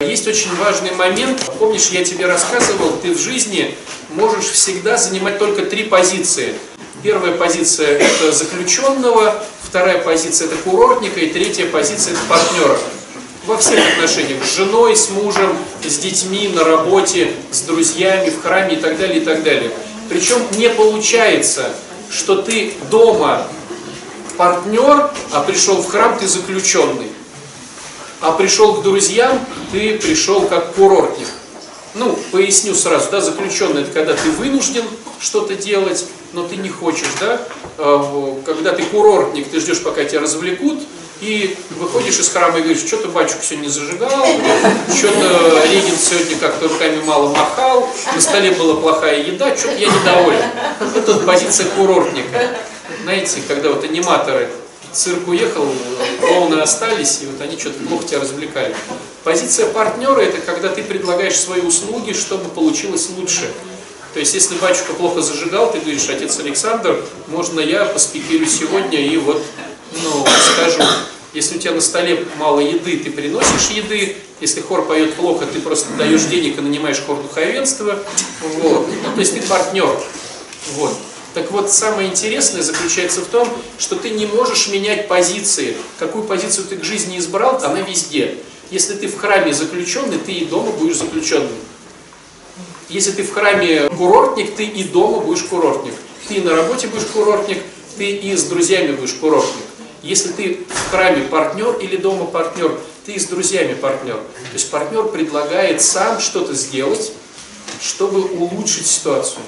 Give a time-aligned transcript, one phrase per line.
[0.00, 1.50] Есть очень важный момент.
[1.58, 3.74] Помнишь, я тебе рассказывал, ты в жизни
[4.10, 6.54] можешь всегда занимать только три позиции.
[7.02, 12.78] Первая позиция– это заключенного, вторая позиция– это курортника, и третья позиция– это партнера.
[13.46, 14.44] Во всех отношениях.
[14.44, 19.20] С женой, с мужем, с детьми, на работе, с друзьями, в храме и так далее,
[19.20, 19.72] и так далее.
[20.08, 21.72] Причем не получается,
[22.08, 23.48] что ты дома
[24.36, 27.08] партнер, а пришел в храм, ты заключенный.
[28.20, 29.38] А пришел к друзьям,
[29.72, 31.28] ты пришел как курортник.
[31.94, 34.84] Ну, поясню сразу, да, заключенный это когда ты вынужден
[35.20, 37.40] что-то делать, но ты не хочешь, да.
[37.78, 40.80] А, когда ты курортник, ты ждешь, пока тебя развлекут,
[41.20, 44.26] и выходишь из храма и говоришь, что-то батюшка сегодня не зажигал,
[44.96, 50.44] что-то регент сегодня как-то руками мало махал, на столе была плохая еда, что-то я недоволен.
[50.96, 52.56] Это позиция курортника.
[53.02, 54.48] Знаете, когда вот аниматоры
[54.92, 55.66] цирк уехал,
[56.20, 58.74] клоуны остались, и вот они что-то плохо тебя развлекали.
[59.24, 63.50] Позиция партнера– это когда ты предлагаешь свои услуги, чтобы получилось лучше.
[64.14, 69.16] То есть, если батюшка плохо зажигал, ты говоришь, отец Александр, можно я поспикирю сегодня и
[69.18, 69.42] вот,
[70.02, 70.82] ну, скажу,
[71.34, 75.60] если у тебя на столе мало еды, ты приносишь еды, если хор поет плохо, ты
[75.60, 77.98] просто даешь денег и нанимаешь хор духовенства,
[78.62, 78.88] вот.
[78.88, 80.00] Ну, то есть ты партнер.
[80.74, 80.94] Вот.
[81.34, 83.48] Так вот, самое интересное заключается в том,
[83.78, 85.76] что ты не можешь менять позиции.
[85.98, 88.36] Какую позицию ты к жизни избрал, она везде.
[88.70, 91.52] Если ты в храме заключенный, ты и дома будешь заключенным.
[92.88, 95.94] Если ты в храме курортник, ты и дома будешь курортник.
[96.26, 97.62] Ты и на работе будешь курортник,
[97.96, 99.64] ты и с друзьями будешь курортник.
[100.02, 104.16] Если ты в храме партнер или дома партнер, ты и с друзьями партнер.
[104.16, 107.12] То есть партнер предлагает сам что-то сделать,
[107.80, 109.40] чтобы улучшить ситуацию.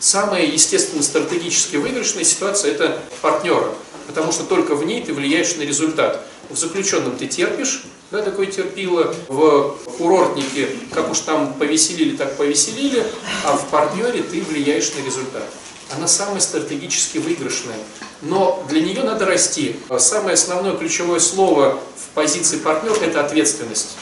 [0.00, 3.68] Самая, естественно, стратегически выигрышная ситуация– это партнера,
[4.06, 6.24] потому что только в ней ты влияешь на результат.
[6.48, 13.06] В заключенном ты терпишь, да, такое терпило, в курортнике, как уж там повеселили, так повеселили,
[13.44, 15.44] а в партнере ты влияешь на результат.
[15.94, 17.76] Она самая стратегически выигрышная.
[18.22, 19.76] Но для нее надо расти.
[19.98, 23.96] Самое основное ключевое слово в позиции партнер– это ответственность.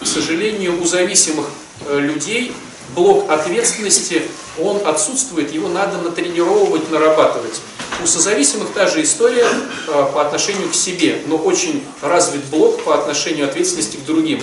[0.00, 1.46] К сожалению, у зависимых
[1.86, 2.52] э, людей
[2.94, 4.22] блок ответственности,
[4.58, 7.60] он отсутствует, его надо натренировывать, нарабатывать.
[8.02, 12.94] У созависимых та же история э, по отношению к себе, но очень развит блок по
[12.94, 14.42] отношению ответственности к другим.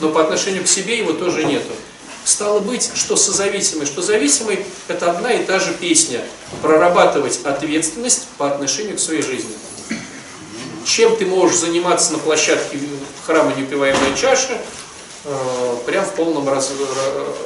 [0.00, 1.72] Но по отношению к себе его тоже нету.
[2.24, 6.20] Стало быть, что созависимый, что зависимый, это одна и та же песня.
[6.62, 9.54] Прорабатывать ответственность по отношению к своей жизни.
[10.84, 12.78] Чем ты можешь заниматься на площадке
[13.26, 14.58] храма «Неупиваемая чаша»,
[15.24, 16.72] э, прям в полном раз,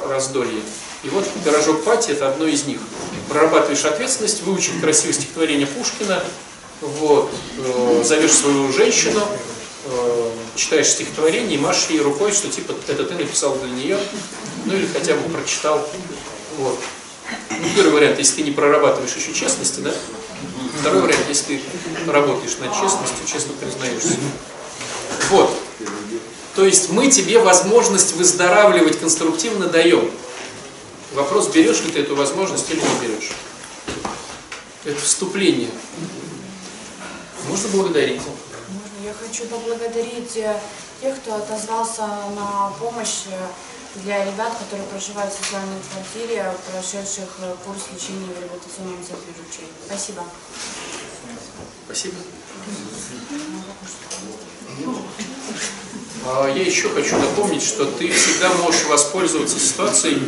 [0.07, 0.61] раздолье.
[1.03, 2.79] И вот «Пирожок Пати»– это одно из них.
[3.29, 6.23] Прорабатываешь ответственность, выучить красивое стихотворение Пушкина,
[6.81, 9.21] вот, э, зовешь свою женщину,
[9.85, 13.99] э, читаешь стихотворение и машешь ей рукой, что типа это ты написал для нее,
[14.65, 15.87] ну или хотя бы прочитал.
[16.57, 16.79] Вот.
[17.49, 19.93] Ну, первый вариант, если ты не прорабатываешь еще честности, да?
[20.79, 24.17] Второй вариант, если ты работаешь над честностью, честно признаешься.
[25.31, 25.55] Вот.
[26.55, 30.09] То есть мы тебе возможность выздоравливать конструктивно даем.
[31.13, 33.31] Вопрос, берешь ли ты эту возможность или не берешь.
[34.85, 35.69] Это вступление.
[37.49, 38.21] Можно благодарить.
[39.03, 40.59] Я хочу поблагодарить э,
[41.01, 43.47] тех, кто отозвался на помощь э,
[44.03, 49.67] для ребят, которые проживают в социальной квартире, прошедших э, курс лечения в реабилитационном центре Жучей.
[49.85, 50.23] Спасибо.
[51.85, 52.15] Спасибо.
[56.27, 60.19] А, я еще хочу напомнить, что ты всегда можешь воспользоваться ситуацией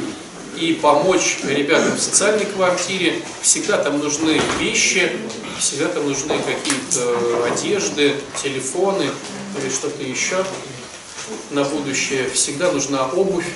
[0.56, 3.22] и помочь ребятам в социальной квартире.
[3.42, 5.12] Всегда там нужны вещи,
[5.58, 9.10] всегда там нужны какие-то одежды, телефоны
[9.60, 10.46] или что-то еще
[11.50, 12.30] на будущее.
[12.30, 13.48] Всегда нужна обувь,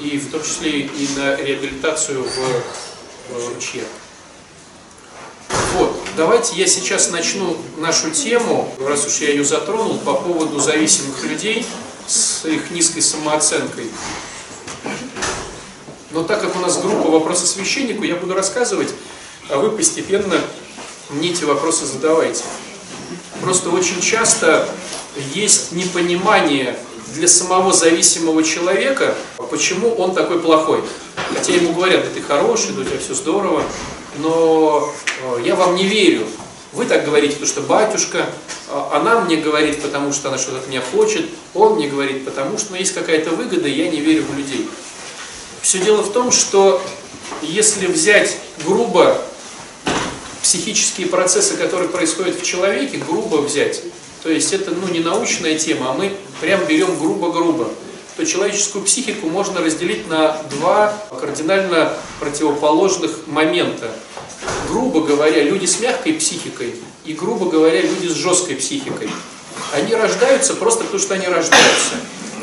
[0.00, 3.84] и в том числе и на реабилитацию в ЧЕ.
[6.16, 11.66] Давайте я сейчас начну нашу тему, раз уж я ее затронул, по поводу зависимых людей
[12.06, 13.90] с их низкой самооценкой.
[16.12, 18.90] Но так как у нас группа «Вопросы священнику», я буду рассказывать,
[19.50, 20.40] а вы постепенно
[21.10, 22.44] мне эти вопросы задавайте.
[23.40, 24.68] Просто очень часто
[25.34, 26.78] есть непонимание
[27.14, 29.16] для самого зависимого человека,
[29.50, 30.80] почему он такой плохой.
[31.34, 33.64] Хотя ему говорят, да ты хороший, да у тебя все здорово,
[34.18, 36.26] но э, я вам не верю.
[36.72, 38.26] Вы так говорите, потому что батюшка,
[38.68, 42.58] а она мне говорит, потому что она что-то от меня хочет, он мне говорит, потому
[42.58, 44.68] что ну, есть какая-то выгода, и я не верю в людей.
[45.62, 46.82] Все дело в том, что
[47.42, 49.20] если взять грубо
[50.42, 53.82] психические процессы, которые происходят в человеке, грубо взять,
[54.22, 57.68] то есть это ну, не научная тема, а мы прям берем грубо-грубо,
[58.16, 63.90] то человеческую психику можно разделить на два кардинально противоположных момента.
[64.68, 66.74] Грубо говоря, люди с мягкой психикой
[67.04, 69.10] и, грубо говоря, люди с жесткой психикой.
[69.72, 71.94] Они рождаются просто потому, что они рождаются.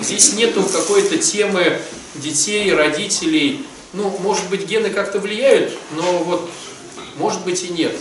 [0.02, 1.80] Здесь нету какой-то темы
[2.16, 3.66] детей, родителей.
[3.94, 6.50] Ну, может быть, гены как-то влияют, но вот,
[7.18, 7.96] может быть, и нет.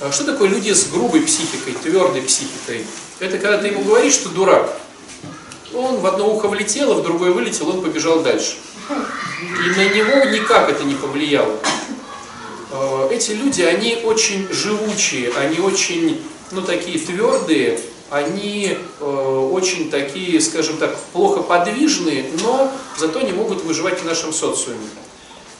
[0.00, 2.84] А что такое люди с грубой психикой, твердой психикой?
[3.18, 4.80] Это когда ты ему говоришь, что дурак.
[5.74, 8.56] Он в одно ухо влетел, а в другое вылетел, он побежал дальше.
[8.88, 11.56] И на него никак это не повлияло.
[12.72, 16.20] А, эти люди, они очень живучие, они очень,
[16.50, 17.80] ну, такие твердые,
[18.10, 24.32] они э, очень такие, скажем так, плохо подвижные, но зато не могут выживать в нашем
[24.32, 24.78] социуме.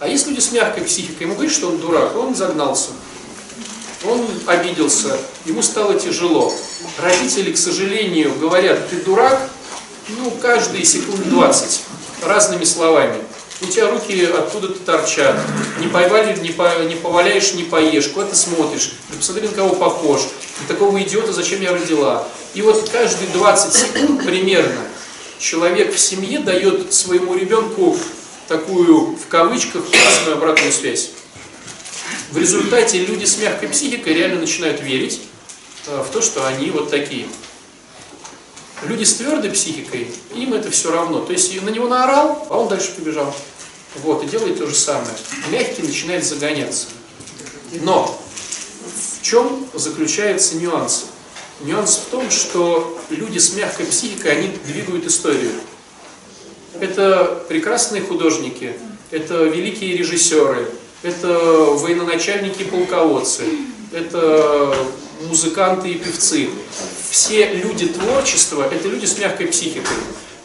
[0.00, 2.90] А есть люди с мягкой психикой, ему говорят, что он дурак, он загнался.
[4.04, 6.52] Он обиделся, ему стало тяжело.
[6.98, 9.48] Родители, к сожалению, говорят, ты дурак,
[10.08, 11.80] ну, каждые секунд 20,
[12.22, 13.18] разными словами.
[13.62, 15.36] У тебя руки откуда-то торчат,
[15.80, 19.74] не, повали, не, по, не поваляешь, не поешь, куда ты смотришь, ты посмотри, на кого
[19.74, 20.22] похож,
[20.62, 22.26] на такого идиота, зачем я родила.
[22.54, 24.80] И вот каждые 20 секунд примерно
[25.38, 27.98] человек в семье дает своему ребенку
[28.48, 31.10] такую, в кавычках, красную обратную связь.
[32.30, 35.20] В результате люди с мягкой психикой реально начинают верить
[35.86, 37.26] э, в то, что они вот такие.
[38.84, 41.20] Люди с твердой психикой, им это все равно.
[41.20, 43.34] То есть на него наорал, а он дальше побежал.
[44.02, 45.12] Вот, и делает то же самое.
[45.50, 46.86] Мягкий начинает загоняться.
[47.82, 48.18] Но
[49.20, 51.06] в чем заключается нюанс?
[51.60, 55.52] Нюанс в том, что люди с мягкой психикой, они двигают историю.
[56.80, 58.74] Это прекрасные художники,
[59.10, 60.70] это великие режиссеры,
[61.02, 63.42] это военачальники полководцы,
[63.92, 64.74] это
[65.20, 66.50] музыканты и певцы.
[67.10, 69.96] Все люди творчества– это люди с мягкой психикой.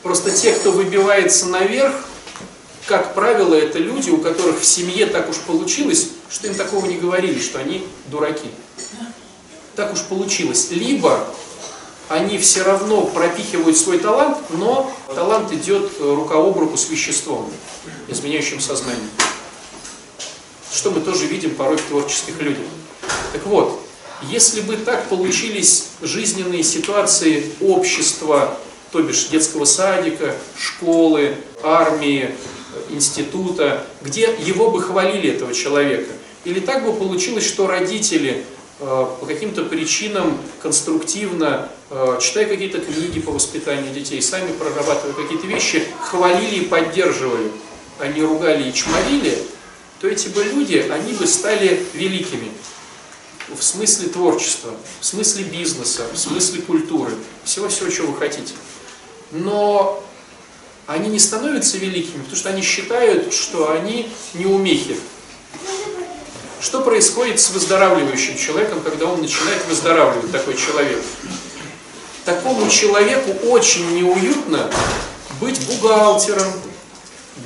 [0.03, 1.93] Просто те, кто выбивается наверх,
[2.85, 6.97] как правило, это люди, у которых в семье так уж получилось, что им такого не
[6.97, 8.49] говорили, что они дураки.
[9.75, 10.69] Так уж получилось.
[10.69, 11.27] Либо
[12.09, 17.51] они все равно пропихивают свой талант, но талант идет рука об руку с веществом,
[18.07, 19.09] изменяющим сознание.
[20.71, 22.65] Что мы тоже видим порой в творческих людях.
[23.33, 23.81] Так вот,
[24.29, 28.57] если бы так получились жизненные ситуации общества,
[28.91, 32.31] то бишь детского садика, школы, армии,
[32.89, 36.11] института, где его бы хвалили, этого человека,
[36.43, 38.45] или так бы получилось, что родители
[38.79, 45.47] э, по каким-то причинам конструктивно, э, читая какие-то книги по воспитанию детей, сами прорабатывая какие-то
[45.47, 47.51] вещи, хвалили и поддерживали,
[47.99, 49.37] а не ругали и чморили,
[49.99, 52.51] то эти бы люди, они бы стали великими
[53.49, 57.13] в смысле творчества, в смысле бизнеса, в смысле культуры,
[57.43, 58.53] всего-всего, чего вы хотите.
[59.31, 60.03] Но
[60.87, 64.97] они не становятся великими, потому что они считают, что они неумехи.
[66.61, 71.01] Что происходит с выздоравливающим человеком, когда он начинает выздоравливать, такой человек?
[72.23, 74.71] Такому человеку очень неуютно
[75.39, 76.51] быть бухгалтером,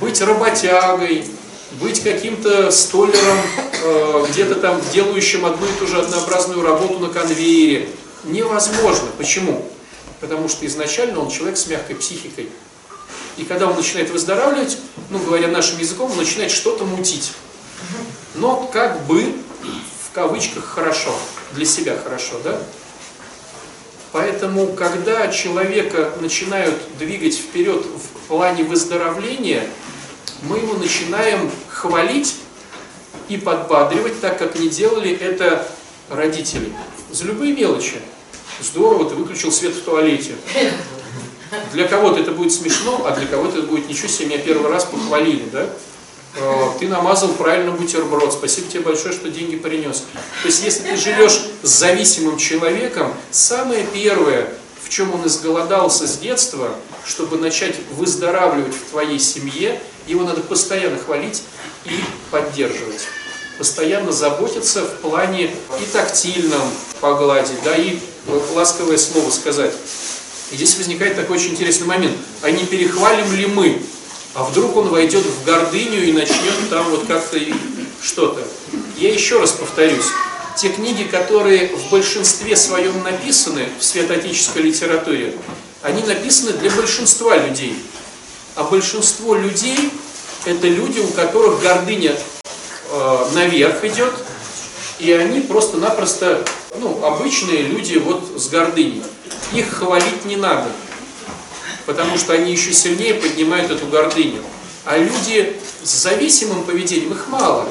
[0.00, 1.26] быть работягой,
[1.72, 3.38] быть каким-то столером,
[3.82, 7.88] э, где-то там делающим одну и ту же однообразную работу на конвейере.
[8.24, 9.08] Невозможно.
[9.16, 9.68] Почему?
[10.20, 12.48] Потому что изначально он человек с мягкой психикой.
[13.36, 14.78] И когда он начинает выздоравливать,
[15.08, 17.32] ну говоря нашим языком, он начинает что-то мутить.
[18.34, 19.34] Но как бы
[20.10, 21.14] в кавычках хорошо,
[21.52, 22.60] для себя хорошо, да?
[24.12, 29.68] Поэтому, когда человека начинают двигать вперед в плане выздоровления,
[30.42, 32.36] мы его начинаем хвалить
[33.28, 35.66] и подбадривать, так как не делали это
[36.08, 36.72] родители.
[37.10, 38.00] За любые мелочи.
[38.60, 40.34] Здорово, ты выключил свет в туалете.
[41.72, 44.84] Для кого-то это будет смешно, а для кого-то это будет ничего себе, меня первый раз
[44.84, 45.68] похвалили, да?
[46.36, 50.04] Э, ты намазал правильно бутерброд, спасибо тебе большое, что деньги принес.
[50.42, 54.52] То есть, если ты живешь с зависимым человеком, самое первое,
[54.90, 56.74] чем он изголодался с детства,
[57.06, 61.44] чтобы начать выздоравливать в твоей семье, его надо постоянно хвалить
[61.84, 61.92] и
[62.30, 63.06] поддерживать.
[63.56, 66.62] Постоянно заботиться в плане и тактильном
[67.00, 67.98] погладить, да, и
[68.54, 69.72] ласковое слово сказать.
[70.50, 72.16] И здесь возникает такой очень интересный момент.
[72.42, 73.80] А не перехвалим ли мы?
[74.34, 77.38] А вдруг он войдет в гордыню и начнет там вот как-то
[78.02, 78.42] что-то.
[78.96, 80.06] Я еще раз повторюсь.
[80.56, 85.34] Те книги, которые в большинстве своем написаны в святоотеческой литературе,
[85.82, 87.76] они написаны для большинства людей.
[88.56, 89.90] А большинство людей–
[90.44, 92.14] это люди, у которых гордыня
[92.90, 94.12] э, наверх идет,
[94.98, 96.44] и они просто-напросто,
[96.78, 99.02] ну, обычные люди вот с гордыней.
[99.52, 100.68] их хвалить не надо,
[101.86, 104.42] потому что они еще сильнее поднимают эту гордыню.
[104.84, 107.68] А люди с зависимым поведением, их мало.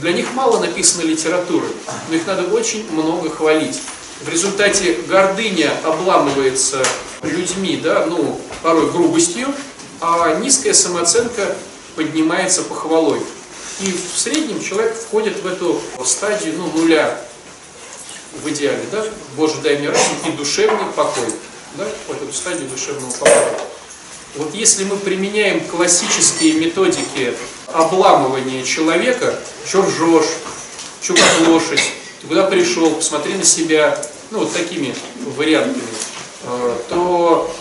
[0.00, 1.66] Для них мало написано литературы,
[2.08, 3.80] но их надо очень много хвалить.
[4.22, 6.82] В результате гордыня обламывается
[7.22, 9.48] людьми, да, ну, порой грубостью,
[10.00, 11.54] а низкая самооценка
[11.96, 13.20] поднимается похвалой.
[13.80, 17.20] И в среднем человек входит в эту стадию ну, нуля
[18.42, 18.84] в идеале.
[18.90, 19.04] Да?
[19.36, 21.28] Боже, дай мне разум и душевный покой.
[21.74, 21.86] Да?
[22.08, 23.60] Вот эту стадию душевного покоя.
[24.36, 27.34] Вот если мы применяем классические методики
[27.72, 29.34] обламывания человека,
[29.66, 30.26] что ржешь,
[31.02, 31.82] что как лошадь,
[32.20, 34.94] ты куда пришел, посмотри на себя, ну вот такими
[35.36, 35.82] вариантами,
[36.44, 37.54] э, то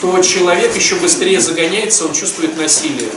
[0.00, 3.08] то человек еще быстрее загоняется, он чувствует насилие.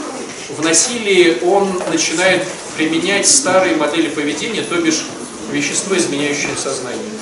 [0.48, 2.44] В насилии он начинает
[2.76, 5.04] применять старые модели поведения, то бишь
[5.50, 7.17] вещество, изменяющее сознание.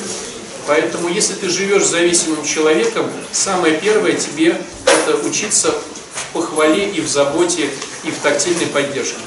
[0.67, 7.09] Поэтому, если ты живешь зависимым человеком, самое первое тебе это учиться в похвале и в
[7.09, 7.71] заботе,
[8.05, 9.21] и в тактильной поддержке.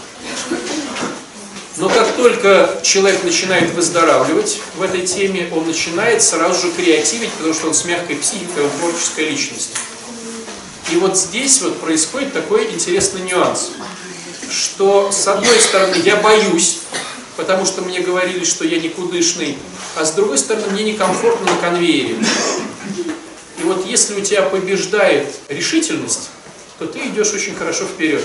[1.78, 7.54] Но как только человек начинает выздоравливать в этой теме, он начинает сразу же креативить, потому
[7.54, 9.72] что он с мягкой психикой, он творческая личность.
[10.92, 13.72] И вот здесь вот происходит такой интересный нюанс,
[14.52, 16.80] что с одной стороны я боюсь,
[17.40, 19.58] потому что мне говорили, что я никудышный,
[19.96, 22.18] а с другой стороны мне некомфортно на конвейере.
[23.60, 26.32] И вот если у тебя побеждает решительность,
[26.80, 28.22] то ты идешь очень хорошо вперед.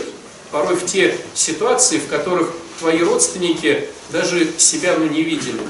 [0.51, 5.61] Порой в те ситуации, в которых твои родственники даже себя ну, не видели.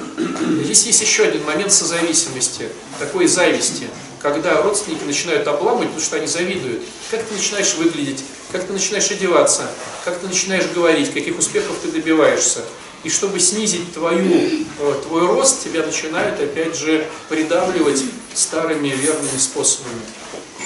[0.64, 3.88] Здесь есть еще один момент созависимости, такой зависти,
[4.22, 6.82] когда родственники начинают обламывать, потому что они завидуют.
[7.10, 9.70] Как ты начинаешь выглядеть, как ты начинаешь одеваться,
[10.06, 12.62] как ты начинаешь говорить, каких успехов ты добиваешься.
[13.04, 14.34] И чтобы снизить твою,
[14.78, 18.02] э, твой рост, тебя начинают опять же придавливать
[18.34, 20.00] старыми верными способами.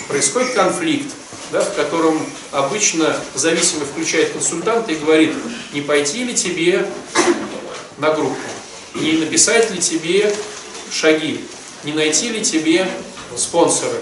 [0.08, 1.12] Происходит конфликт
[1.50, 2.20] да, в котором
[2.52, 5.32] обычно зависимый включает консультанта и говорит,
[5.72, 6.88] не пойти ли тебе
[7.98, 8.36] на группу,
[8.94, 10.34] не написать ли тебе
[10.90, 11.44] шаги,
[11.84, 12.88] не найти ли тебе
[13.36, 14.00] спонсоры.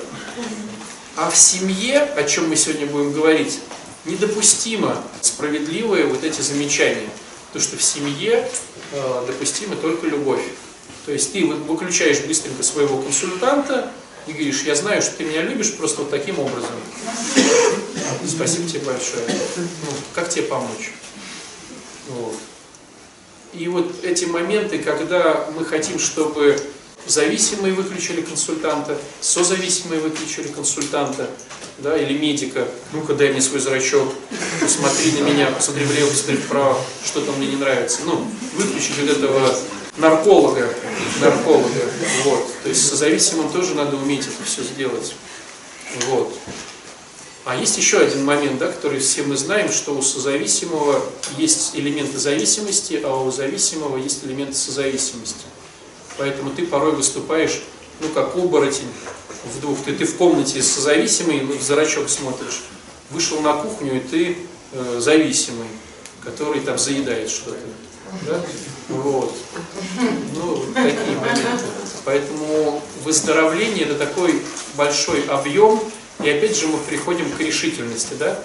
[1.17, 3.61] А в семье, о чем мы сегодня будем говорить,
[4.05, 7.09] недопустимо справедливые вот эти замечания.
[7.57, 8.47] То, что в семье
[8.93, 10.43] э, допустима только любовь.
[11.07, 13.91] То есть ты выключаешь быстренько своего консультанта,
[14.27, 16.69] и говоришь, я знаю, что ты меня любишь просто вот таким образом.
[18.27, 19.25] Спасибо тебе большое.
[19.57, 20.93] Ну, как тебе помочь?
[22.11, 22.35] Вот.
[23.55, 26.61] И вот эти моменты, когда мы хотим, чтобы
[27.07, 31.31] зависимые выключили консультанта, созависимые выключили консультанта,
[31.79, 34.13] да, или медика, ну-ка дай мне свой зрачок,
[34.61, 38.01] посмотри на меня, посмотри влево, посмотри вправо, что там мне не нравится.
[38.05, 39.59] Ну, выключить вот этого
[39.99, 40.75] нарколога,
[41.21, 41.69] нарколога,
[42.25, 42.47] вот.
[42.63, 45.15] То есть со зависимым тоже надо уметь это все сделать,
[46.09, 46.33] вот.
[47.45, 51.01] А есть еще один момент, да, который все мы знаем, что у созависимого
[51.39, 55.45] есть элементы зависимости, а у зависимого есть элементы созависимости.
[56.19, 57.63] Поэтому ты порой выступаешь,
[58.01, 58.89] ну, как оборотень
[59.55, 59.79] в двух.
[59.85, 62.63] Ты, ты в комнате созависимый, в зрачок смотришь,
[63.11, 64.37] вышел на кухню, и ты
[64.73, 65.69] э, зависимый,
[66.25, 67.59] который там заедает что-то.
[68.27, 68.41] Да?
[68.89, 69.37] Вот.
[70.35, 71.65] Ну, такие моменты.
[72.05, 74.41] Поэтому выздоровление это такой
[74.77, 75.81] большой объем,
[76.23, 78.39] и опять же мы приходим к решительности, да?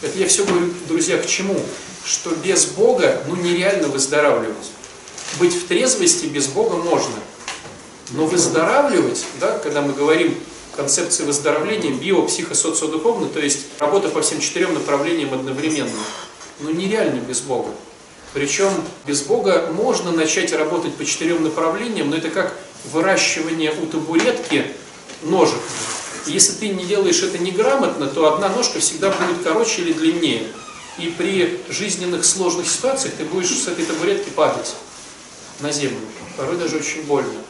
[0.00, 1.60] Это я все говорю, друзья, к чему?
[2.04, 4.72] Что без Бога, ну, нереально выздоравливать.
[5.38, 7.14] Быть в трезвости без Бога можно.
[8.10, 10.36] Но выздоравливать, да, когда мы говорим
[10.76, 15.90] концепции выздоровления, био, психо, социодуховно, то есть работа по всем четырем направлениям одновременно,
[16.60, 17.70] ну нереально без Бога.
[18.34, 18.70] Причем
[19.06, 22.56] без Бога можно начать работать по четырем направлениям, но это как
[22.90, 24.66] выращивание у табуретки
[25.22, 25.58] ножек.
[26.26, 30.44] Если ты не делаешь это неграмотно, то одна ножка всегда будет короче или длиннее.
[30.98, 34.74] И при жизненных сложных ситуациях ты будешь с этой табуретки падать
[35.60, 36.06] на землю.
[36.36, 37.40] Порой даже очень больно.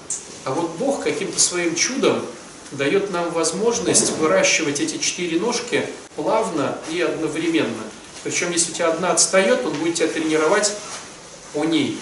[0.44, 2.24] А вот Бог каким-то своим чудом
[2.72, 7.84] дает нам возможность выращивать эти четыре ножки плавно и одновременно.
[8.24, 10.72] Причем, если у тебя одна отстает, он будет тебя тренировать
[11.52, 12.00] по ней,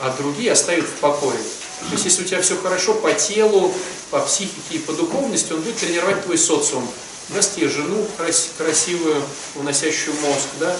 [0.00, 1.38] а другие оставит в покое.
[1.80, 3.72] То есть, если у тебя все хорошо по телу,
[4.10, 6.88] по психике и по духовности, он будет тренировать твой социум.
[7.28, 9.22] Тебе жену крас красивую,
[9.54, 10.74] уносящую мозг, да?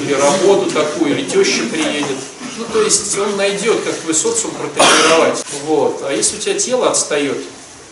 [0.00, 2.16] Или работу такую, или теща приедет.
[2.56, 5.44] Ну, то есть, он найдет, как твой социум протренировать.
[5.64, 6.02] Вот.
[6.04, 7.36] А если у тебя тело отстает,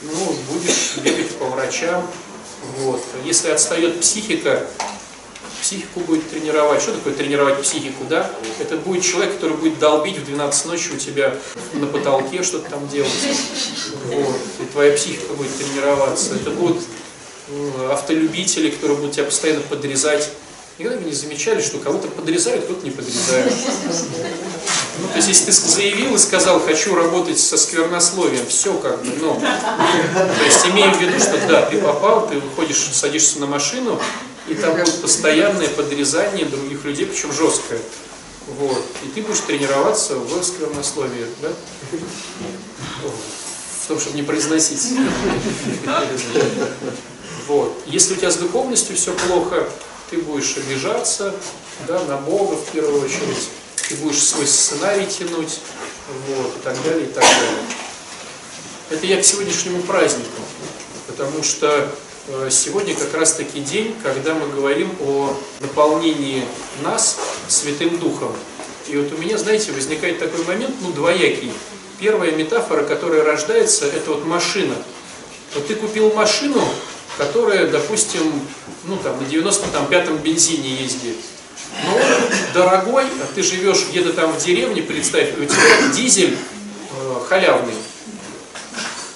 [0.03, 2.07] ну, будешь бегать по врачам.
[2.79, 3.03] Вот.
[3.25, 4.67] Если отстает психика,
[5.61, 6.81] психику будет тренировать.
[6.81, 8.31] Что такое тренировать психику, да?
[8.59, 11.37] Это будет человек, который будет долбить в 12 ночи у тебя
[11.75, 13.11] на потолке что-то там делать.
[14.07, 14.37] Вот.
[14.61, 16.35] И твоя психика будет тренироваться.
[16.37, 16.83] Это будут
[17.91, 20.31] автолюбители, которые будут тебя постоянно подрезать.
[20.79, 23.53] Никогда вы не замечали, что кого-то подрезают, кто-то не подрезают.
[25.01, 29.13] Ну, то есть, если ты заявил и сказал, хочу работать со сквернословием, все как бы,
[29.21, 34.01] ну, то есть, имеем в виду, что да, ты попал, ты выходишь, садишься на машину,
[34.49, 37.81] и там будет постоянное подрезание других людей, причем жесткое.
[38.59, 38.85] Вот.
[39.05, 41.51] И ты будешь тренироваться в сквернословии, да?
[43.83, 44.95] В том, чтобы не произносить.
[47.49, 47.75] Вот.
[47.87, 49.67] Если у тебя с духовностью все плохо,
[50.11, 51.35] ты будешь обижаться
[51.87, 53.49] да, на Бога в первую очередь,
[53.89, 55.61] ты будешь свой сценарий тянуть,
[56.29, 57.65] вот, и так далее, и так далее.
[58.91, 60.41] Это я к сегодняшнему празднику,
[61.07, 61.91] потому что
[62.29, 66.45] э, сегодня как раз таки день, когда мы говорим о наполнении
[66.83, 67.17] нас
[67.49, 68.35] Святым Духом.
[68.89, 71.53] И вот у меня, знаете, возникает такой момент, ну, двоякий.
[71.99, 74.75] Первая метафора, которая рождается, это вот машина.
[75.55, 76.63] Вот ты купил машину,
[77.19, 78.23] которая, допустим,
[78.85, 81.17] ну там на 95-м бензине ездит.
[81.85, 82.01] Но ну,
[82.55, 87.75] дорогой, а ты живешь где-то там в деревне, представь, у тебя дизель э, халявный,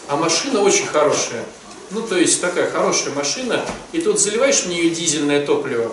[0.09, 1.45] а машина очень хорошая.
[1.91, 5.93] Ну, то есть такая хорошая машина, и тут заливаешь в нее дизельное топливо,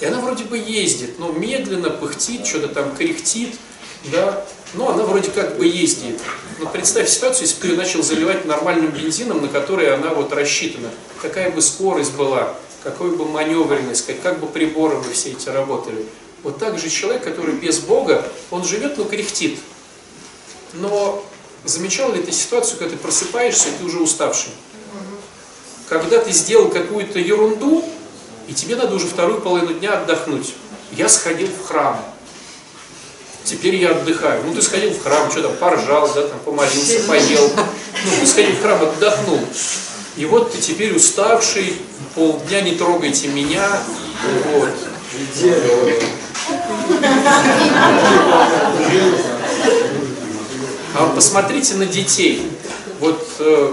[0.00, 3.56] и она вроде бы ездит, но медленно пыхтит, что-то там кряхтит,
[4.04, 6.20] да, но она вроде как бы ездит.
[6.58, 10.32] Но представь ситуацию, если бы ты ее начал заливать нормальным бензином, на который она вот
[10.32, 10.90] рассчитана.
[11.20, 16.06] Какая бы скорость была, какой бы маневренность, как, как бы приборы бы все эти работали.
[16.42, 19.58] Вот так же человек, который без Бога, он живет, но кряхтит.
[20.74, 21.24] Но
[21.64, 24.52] замечал ли ты ситуацию, когда ты просыпаешься, и ты уже уставший?
[25.88, 27.84] Когда ты сделал какую-то ерунду,
[28.46, 30.54] и тебе надо уже вторую половину дня отдохнуть.
[30.92, 32.00] Я сходил в храм,
[33.44, 34.42] теперь я отдыхаю.
[34.44, 37.50] Ну, ты сходил в храм, что там, поржал, да, там, помолился, поел.
[37.56, 39.40] Ну, ты сходил в храм, отдохнул.
[40.16, 41.76] И вот ты теперь уставший,
[42.14, 43.66] полдня не трогайте меня,
[44.52, 44.70] вот.
[50.94, 52.50] А посмотрите на детей.
[52.98, 53.72] Вот э,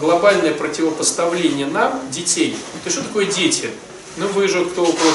[0.00, 2.56] глобальное противопоставление нам, детей.
[2.84, 3.68] То что такое дети?
[4.16, 5.12] Ну, вы же, кто около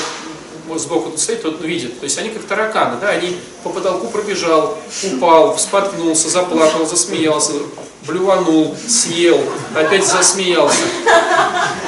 [0.76, 2.00] сбоку стоит, тот видит.
[2.00, 7.54] То есть они как тараканы, да, они по потолку пробежал, упал, споткнулся, заплакал, засмеялся,
[8.08, 9.42] блюванул, съел,
[9.76, 10.84] опять засмеялся.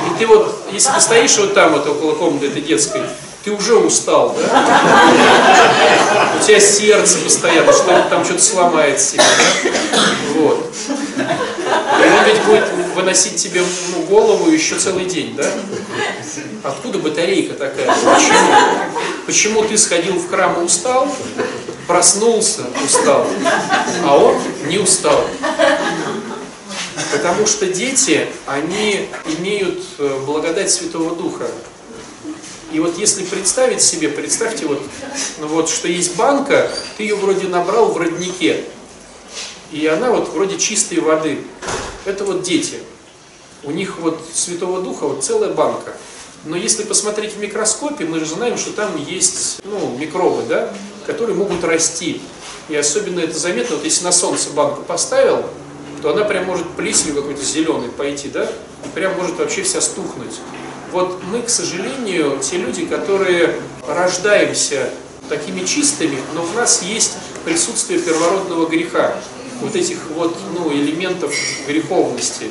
[0.05, 3.01] И ты вот, если ты стоишь вот там, вот около комнаты этой детской,
[3.43, 4.65] ты уже устал, да?
[6.37, 9.23] У тебя сердце постоянно, что там что-то сломает себе,
[9.63, 9.69] да?
[10.35, 10.73] Вот.
[11.97, 13.61] Он ведь будет выносить тебе
[13.95, 15.51] ну, голову еще целый день, да?
[16.63, 17.87] Откуда батарейка такая?
[17.87, 18.53] Почему?
[19.25, 21.13] Почему ты сходил в храм и устал,
[21.87, 23.27] проснулся, устал,
[24.03, 25.25] а он не устал?
[27.11, 29.07] Потому что дети, они
[29.37, 31.47] имеют э, благодать Святого Духа.
[32.71, 34.81] И вот если представить себе, представьте вот,
[35.39, 38.65] ну вот, что есть банка, ты ее вроде набрал в роднике,
[39.71, 41.39] и она вот вроде чистой воды.
[42.05, 42.79] Это вот дети.
[43.63, 45.93] У них вот Святого Духа вот целая банка.
[46.45, 50.73] Но если посмотреть в микроскопе, мы же знаем, что там есть ну, микробы, да,
[51.05, 52.21] которые могут расти.
[52.69, 55.43] И особенно это заметно, вот если на солнце банку поставил,
[56.01, 60.39] то она прям может плесенью какой-то зеленый пойти, да, и прям может вообще вся стухнуть.
[60.91, 64.89] Вот мы, к сожалению, те люди, которые рождаемся
[65.27, 69.15] такими чистыми, но в нас есть присутствие первородного греха,
[69.61, 71.33] вот этих вот ну, элементов
[71.67, 72.45] греховности.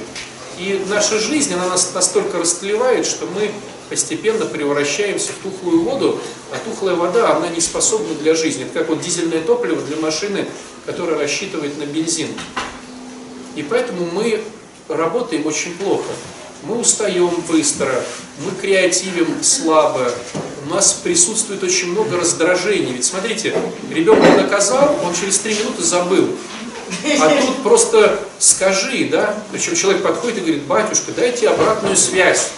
[0.58, 3.50] И наша жизнь, она нас настолько растлевает, что мы
[3.90, 6.18] постепенно превращаемся в тухлую воду,
[6.50, 8.64] а тухлая вода, она не способна для жизни.
[8.64, 10.46] Это как вот дизельное топливо для машины,
[10.86, 12.28] которая рассчитывает на бензин.
[13.54, 14.40] И поэтому мы
[14.88, 16.10] работаем очень плохо.
[16.62, 18.02] Мы устаем быстро,
[18.44, 20.10] мы креативим слабо,
[20.66, 22.92] у нас присутствует очень много раздражений.
[22.92, 23.54] Ведь смотрите,
[23.92, 26.28] ребенка наказал, он через три минуты забыл.
[27.20, 32.50] А тут просто скажи, да, причем человек подходит и говорит, батюшка, дайте обратную связь.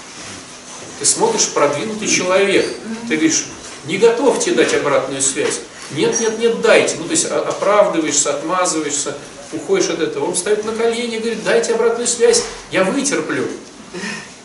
[0.98, 2.66] Ты смотришь, продвинутый человек.
[3.08, 3.46] Ты говоришь,
[3.86, 5.60] не готов тебе дать обратную связь.
[5.92, 6.96] Нет, нет, нет, дайте.
[6.98, 9.16] Ну, то есть оправдываешься, отмазываешься,
[9.52, 10.26] уходишь от этого.
[10.26, 13.46] Он встает на колени и говорит, дайте обратную связь, я вытерплю.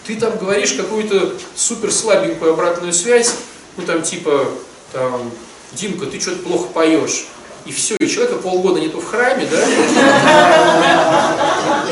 [0.05, 3.33] Ты там говоришь какую-то супер слабенькую обратную связь,
[3.77, 4.49] ну там типа,
[4.91, 5.31] там,
[5.73, 7.25] Димка, ты что-то плохо поешь
[7.65, 9.65] и все, и человека полгода нету в храме, да?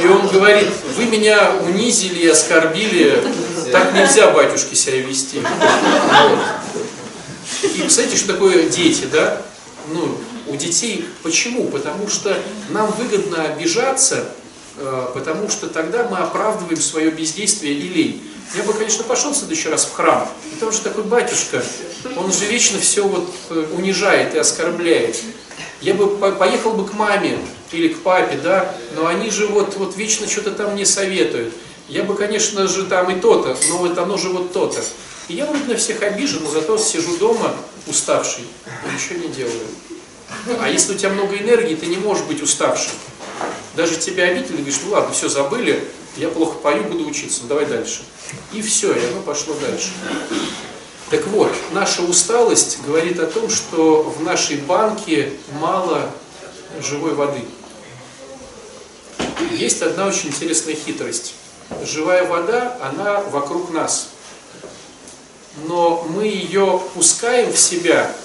[0.01, 3.23] И он говорит, вы меня унизили, оскорбили,
[3.71, 5.41] так нельзя батюшке себя вести.
[7.63, 9.41] И представляете, что такое дети, да?
[9.93, 11.67] Ну, у детей почему?
[11.69, 12.37] Потому что
[12.69, 14.25] нам выгодно обижаться,
[14.77, 18.23] э, потому что тогда мы оправдываем свое бездействие и лень.
[18.55, 20.27] Я бы, конечно, пошел в следующий раз в храм,
[20.59, 21.63] там же такой батюшка,
[22.17, 25.17] он же вечно все вот э, унижает и оскорбляет.
[25.81, 27.39] Я бы поехал бы к маме
[27.71, 31.53] или к папе, да, но они же вот, вот вечно что-то там не советуют.
[31.87, 34.81] Я бы, конечно же, там и то-то, но вот оно же вот то-то.
[35.27, 37.55] И я вроде на всех обижен, но зато сижу дома
[37.87, 39.65] уставший и ничего не делаю.
[40.59, 42.91] А если у тебя много энергии, ты не можешь быть уставшим.
[43.75, 45.83] Даже тебя обидели, говоришь, ну ладно, все забыли,
[46.17, 48.01] я плохо пою, буду учиться, ну давай дальше.
[48.53, 49.89] И все, и оно пошло дальше.
[51.11, 56.09] Так вот, наша усталость говорит о том, что в нашей банке мало
[56.79, 57.41] живой воды.
[59.51, 61.35] Есть одна очень интересная хитрость.
[61.83, 64.11] Живая вода, она вокруг нас.
[65.65, 68.15] Но мы ее пускаем в себя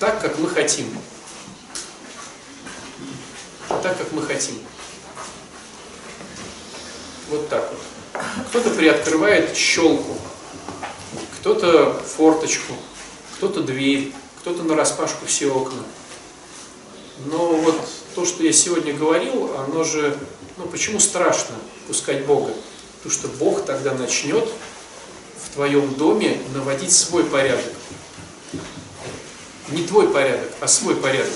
[0.00, 0.86] так, как мы хотим.
[3.68, 4.58] Так, как мы хотим.
[7.30, 8.24] Вот так вот.
[8.48, 10.16] Кто-то приоткрывает щелку
[11.44, 12.72] кто-то форточку,
[13.36, 15.82] кто-то дверь, кто-то на распашку все окна.
[17.26, 17.78] Но вот
[18.14, 20.16] то, что я сегодня говорил, оно же,
[20.56, 21.54] ну почему страшно
[21.86, 22.50] пускать Бога?
[22.96, 24.48] Потому что Бог тогда начнет
[25.36, 27.74] в твоем доме наводить свой порядок.
[29.68, 31.34] Не твой порядок, а свой порядок.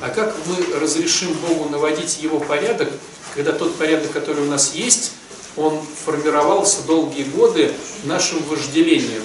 [0.00, 2.92] А как мы разрешим Богу наводить его порядок,
[3.34, 5.14] когда тот порядок, который у нас есть,
[5.56, 7.72] он формировался долгие годы
[8.04, 9.22] нашим вожделением.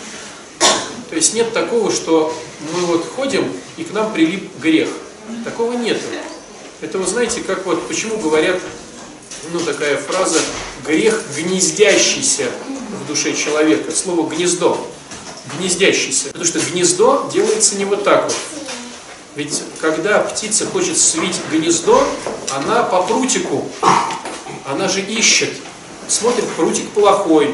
[1.09, 2.33] То есть нет такого, что
[2.73, 4.89] мы вот ходим и к нам прилип грех.
[5.45, 5.99] Такого нет.
[6.81, 8.59] Это вы знаете, как вот, почему говорят,
[9.51, 10.39] ну такая фраза,
[10.85, 12.51] грех гнездящийся
[13.03, 13.91] в душе человека.
[13.91, 14.85] Слово гнездо.
[15.57, 16.27] Гнездящийся.
[16.27, 18.35] Потому что гнездо делается не вот так вот.
[19.35, 22.03] Ведь когда птица хочет свить гнездо,
[22.51, 23.65] она по прутику,
[24.65, 25.51] она же ищет
[26.07, 27.53] смотрит, прутик плохой,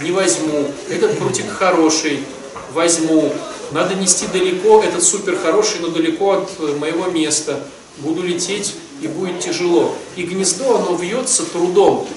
[0.00, 2.24] не возьму, этот прутик хороший,
[2.72, 3.32] возьму,
[3.72, 7.62] надо нести далеко, этот супер хороший, но далеко от э, моего места,
[7.98, 9.94] буду лететь и будет тяжело.
[10.16, 12.08] И гнездо, оно вьется трудом.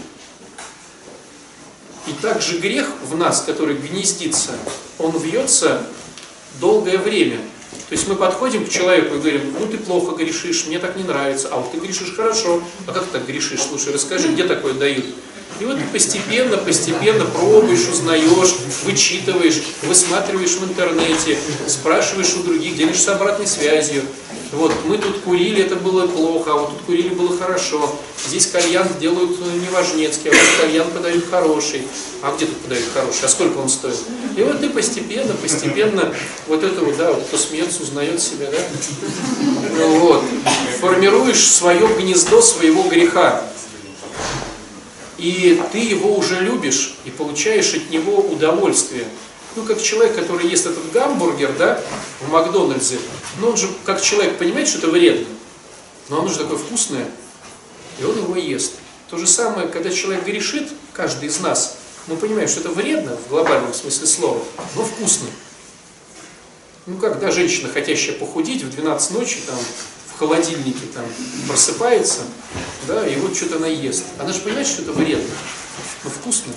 [2.08, 4.52] И также грех в нас, который гнездится,
[5.00, 5.86] он вьется
[6.60, 7.38] долгое время.
[7.90, 11.04] То есть мы подходим к человеку и говорим, ну ты плохо грешишь, мне так не
[11.04, 12.62] нравится, а вот ты грешишь хорошо.
[12.88, 13.62] А как ты так грешишь?
[13.62, 15.06] Слушай, расскажи, где такое дают?
[15.60, 21.38] И вот постепенно, постепенно пробуешь, узнаешь, вычитываешь, высматриваешь в интернете,
[21.68, 24.04] спрашиваешь у других, делишься обратной связью.
[24.52, 27.94] Вот, мы тут курили, это было плохо, а вот тут курили было хорошо.
[28.28, 31.84] Здесь кальян делают неважнецкий, а вот кальян подают хороший.
[32.22, 33.26] А где тут подают хороший?
[33.26, 34.00] А сколько он стоит?
[34.38, 36.14] И вот ты постепенно, постепенно
[36.48, 38.58] вот это вот, да, вот кто смеется, узнает себя, да?
[39.78, 40.24] Ну вот.
[40.80, 43.44] Формируешь свое гнездо своего греха
[45.18, 49.06] и ты его уже любишь и получаешь от него удовольствие.
[49.56, 51.82] Ну, как человек, который ест этот гамбургер, да,
[52.20, 52.98] в Макдональдсе,
[53.40, 55.28] ну, он же, как человек, понимает, что это вредно,
[56.10, 57.08] но оно же такое вкусное,
[58.00, 58.74] и он его ест.
[59.10, 63.30] То же самое, когда человек грешит, каждый из нас, мы понимаем, что это вредно в
[63.30, 64.44] глобальном смысле слова,
[64.76, 65.28] но вкусно.
[66.86, 69.58] Ну, как, да, женщина, хотящая похудеть в 12 ночи, там,
[70.16, 71.04] в холодильнике там
[71.48, 72.22] просыпается,
[72.88, 74.06] да, и вот что-то она ест.
[74.18, 75.28] Она же понимает, что это вредно,
[76.06, 76.54] но вкусно.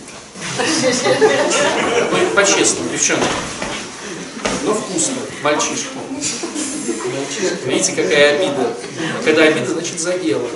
[2.11, 3.27] Ну, по-честному, девчонки.
[4.63, 5.99] Но вкусно, мальчишка.
[7.67, 8.77] Видите, какая обида.
[9.25, 10.49] Когда обида, значит задело.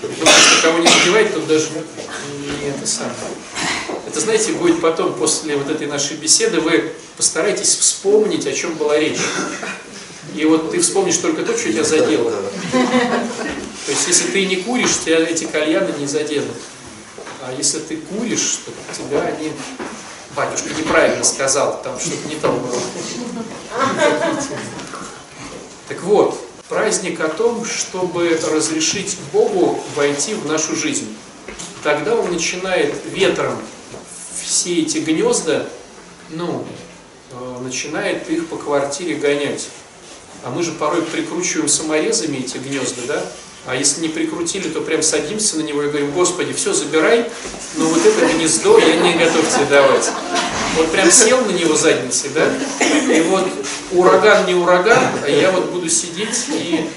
[0.00, 3.14] Потому что кого не задевает, то даже не это самое.
[4.06, 8.98] Это, знаете, будет потом, после вот этой нашей беседы, вы постарайтесь вспомнить, о чем была
[8.98, 9.20] речь.
[10.34, 12.30] И вот ты вспомнишь только то, что тебя задело.
[12.30, 16.56] То есть, если ты не куришь, тебя эти кальяны не заденут.
[17.42, 19.52] А если ты куришь, то тебя они...
[20.34, 22.78] Батюшка неправильно сказал, там что-то не то было.
[25.88, 31.16] Так вот, праздник о том, чтобы разрешить Богу войти в нашу жизнь.
[31.82, 33.56] Тогда он начинает ветром
[34.34, 35.66] все эти гнезда,
[36.30, 36.64] ну,
[37.30, 39.68] э, начинает их по квартире гонять.
[40.46, 43.22] А мы же порой прикручиваем саморезами эти гнезда, да?
[43.66, 47.28] А если не прикрутили, то прям садимся на него и говорим, Господи, все, забирай,
[47.74, 50.08] но вот это гнездо я не готов тебе давать.
[50.76, 52.48] Вот прям сел на него задницей, да?
[53.12, 53.48] И вот
[53.90, 56.88] ураган не ураган, а я вот буду сидеть и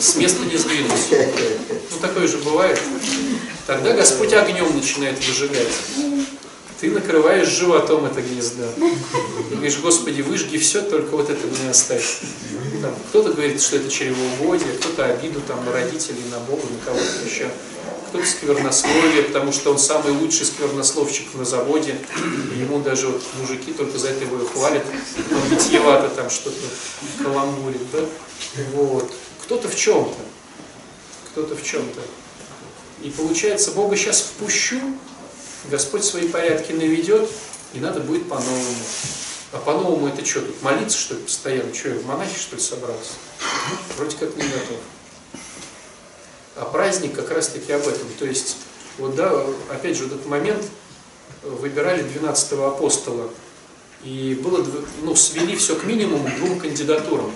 [0.00, 1.06] с места не сдвинусь.
[1.92, 2.80] Ну такое же бывает.
[3.68, 5.68] Тогда Господь огнем начинает выжигать.
[6.80, 8.64] Ты накрываешь животом это гнездо.
[9.50, 12.20] И говоришь, Господи, выжги все, только вот это мне оставь.
[13.08, 17.48] Кто-то говорит, что это чревоугодие, кто-то обиду там, на родителей, на Бога, на кого-то еще.
[18.08, 21.96] Кто-то сквернословие, потому что он самый лучший сквернословчик на заводе.
[22.56, 24.84] Ему даже вот мужики только за это его и хвалят.
[25.30, 26.60] Он витьевато там что-то
[27.22, 27.80] каламбурит.
[27.92, 28.00] Да?
[28.74, 29.10] Вот.
[29.42, 30.18] Кто-то в чем-то.
[31.30, 32.00] Кто-то в чем-то.
[33.02, 34.80] И получается, Бога сейчас впущу,
[35.70, 37.28] Господь свои порядки наведет,
[37.74, 38.76] и надо будет по-новому.
[39.52, 41.74] А по-новому это что, тут молиться, что ли, постоянно?
[41.74, 43.12] Что, я в монахи, что ли, собрался?
[43.96, 44.78] Вроде как не готов.
[46.56, 48.08] А праздник как раз-таки об этом.
[48.18, 48.56] То есть,
[48.98, 50.62] вот да, опять же, вот этот момент
[51.42, 53.30] выбирали 12-го апостола.
[54.04, 54.64] И было,
[55.02, 57.32] ну, свели все к минимуму, двум кандидатурам.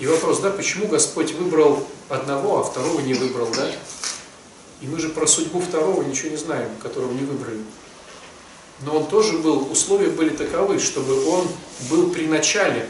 [0.00, 3.72] И вопрос, да, почему Господь выбрал одного, а второго не выбрал, да?
[4.80, 7.60] И мы же про судьбу второго ничего не знаем, которого не выбрали.
[8.82, 11.48] Но он тоже был, условия были таковы, чтобы он
[11.90, 12.88] был при начале,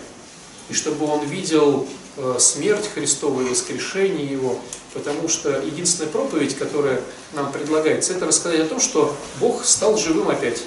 [0.68, 4.58] и чтобы он видел э, смерть Христова и воскрешение Его,
[4.92, 7.00] потому что единственная проповедь, которая
[7.32, 10.58] нам предлагается, это рассказать о том, что Бог стал живым опять.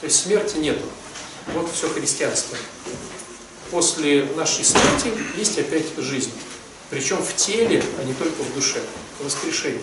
[0.00, 0.84] То есть смерти нету.
[1.54, 2.56] Вот все христианство.
[3.70, 6.32] После нашей смерти есть опять жизнь.
[6.88, 8.80] Причем в теле, а не только в душе.
[9.22, 9.80] Воскрешение.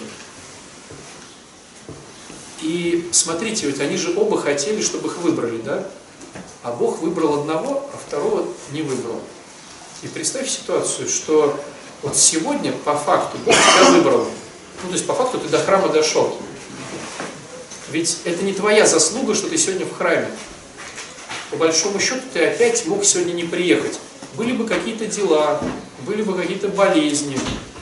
[2.65, 5.87] И смотрите, ведь они же оба хотели, чтобы их выбрали, да?
[6.63, 9.21] А Бог выбрал одного, а второго не выбрал.
[10.01, 11.59] И представь ситуацию, что
[12.01, 14.25] вот сегодня по факту Бог тебя выбрал.
[14.81, 16.35] Ну, то есть по факту ты до храма дошел.
[17.91, 20.27] Ведь это не твоя заслуга, что ты сегодня в храме.
[21.51, 23.99] По большому счету ты опять мог сегодня не приехать.
[24.33, 25.61] Были бы какие-то дела,
[26.07, 27.37] были бы какие-то болезни,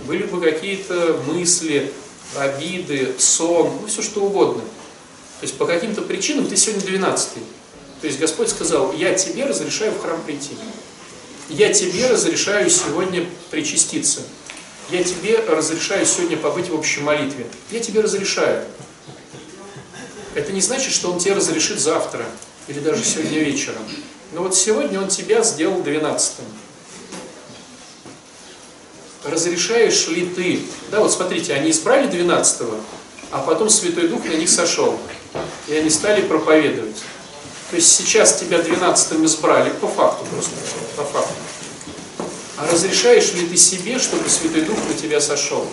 [0.05, 1.93] были бы какие-то мысли,
[2.35, 4.61] обиды, сон, ну все что угодно.
[5.43, 7.41] То есть по каким-то причинам ты сегодня 12 -й.
[7.99, 10.51] То есть Господь сказал, я тебе разрешаю в храм прийти.
[11.49, 14.21] Я тебе разрешаю сегодня причаститься.
[14.89, 17.45] Я тебе разрешаю сегодня побыть в общей молитве.
[17.71, 18.63] Я тебе разрешаю.
[20.33, 22.25] Это не значит, что Он тебе разрешит завтра
[22.69, 23.83] или даже сегодня вечером.
[24.31, 26.43] Но вот сегодня Он тебя сделал 12 -м
[29.25, 32.61] разрешаешь ли ты, да, вот смотрите, они избрали 12
[33.33, 34.95] а потом Святой Дух на них сошел,
[35.67, 36.97] и они стали проповедовать.
[37.71, 40.51] То есть сейчас тебя 12 избрали, по факту просто,
[40.95, 41.33] по факту.
[42.57, 45.67] А разрешаешь ли ты себе, чтобы Святой Дух на тебя сошел?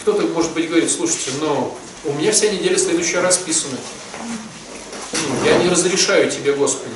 [0.00, 3.76] Кто-то, может быть, говорит, слушайте, но у меня вся неделя следующая расписана.
[5.12, 6.94] Ну, я не разрешаю тебе, Господи.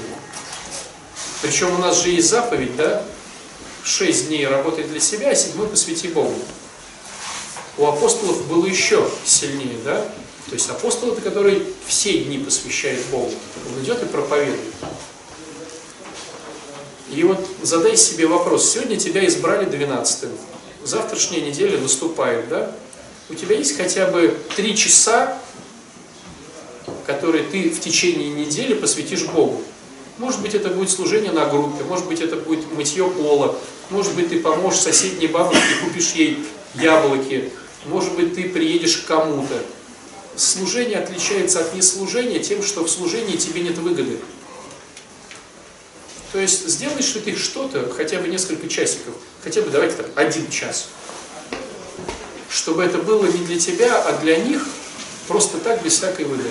[1.42, 3.04] Причем у нас же есть заповедь, да?
[3.84, 6.34] шесть дней работай для себя, а седьмой посвяти Богу.
[7.78, 9.96] У апостолов было еще сильнее, да?
[10.48, 13.32] То есть апостол это который все дни посвящает Богу.
[13.68, 14.58] Он идет и проповедует.
[17.12, 18.70] И вот задай себе вопрос.
[18.70, 20.30] Сегодня тебя избрали 12-м.
[20.84, 22.74] Завтрашняя неделя наступает, да?
[23.28, 25.38] У тебя есть хотя бы три часа,
[27.06, 29.62] которые ты в течение недели посвятишь Богу.
[30.18, 33.56] Может быть, это будет служение на группе, может быть, это будет мытье пола,
[33.88, 37.50] может быть, ты поможешь соседней бабушке, купишь ей яблоки,
[37.86, 39.62] может быть, ты приедешь к кому-то.
[40.36, 44.18] Служение отличается от неслужения тем, что в служении тебе нет выгоды.
[46.32, 50.48] То есть сделаешь ли ты что-то, хотя бы несколько часиков, хотя бы давайте так, один
[50.48, 50.88] час,
[52.48, 54.66] чтобы это было не для тебя, а для них
[55.26, 56.48] просто так, без всякой выгоды.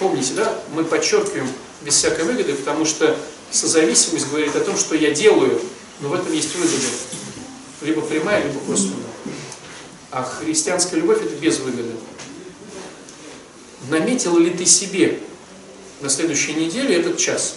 [0.00, 1.48] Помните, да, мы подчеркиваем
[1.82, 3.16] без всякой выгоды, потому что
[3.52, 5.60] созависимость говорит о том, что я делаю,
[6.00, 6.86] но в этом есть выгода.
[7.82, 9.13] Либо прямая, либо косвенная.
[10.14, 11.90] А христианская любовь это без выгоды.
[13.88, 15.18] Наметил ли ты себе
[16.02, 17.56] на следующей неделе этот час?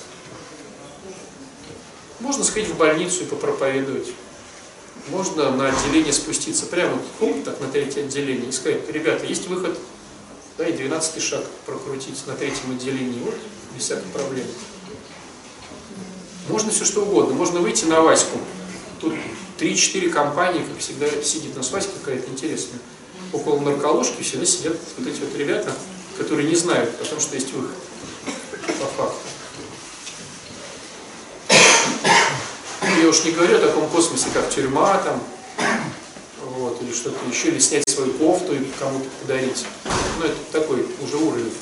[2.20, 4.08] Можно сходить в больницу и попроповедовать.
[5.10, 7.00] Можно на отделение спуститься, прямо
[7.46, 9.78] так на третье отделение и сказать, ребята, есть выход,
[10.58, 13.20] да, и 12 шаг прокрутить на третьем отделении.
[13.20, 13.36] Вот
[13.76, 14.48] без всяких проблем.
[16.50, 17.36] Можно все что угодно.
[17.36, 18.40] Можно выйти на Ваську.
[19.00, 19.14] Тут
[19.58, 22.80] 3-4 компании, как всегда, сидит на Ваське какая-то интересная.
[23.34, 25.74] Около нарколожки всегда сидят вот эти вот ребята,
[26.18, 27.76] которые не знают о том, что есть выход.
[28.68, 29.20] По факту.
[33.02, 35.24] Я уж не говорю о таком космосе, как тюрьма, там,
[36.42, 39.66] вот, или что-то еще, или снять свою кофту и кому-то подарить.
[40.20, 41.54] Ну, это такой уже уровень.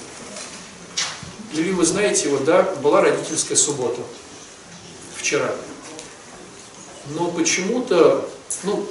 [1.53, 4.01] Или вы знаете, вот, да, была родительская суббота
[5.17, 5.55] вчера.
[7.09, 8.27] Но почему-то,
[8.63, 8.85] ну,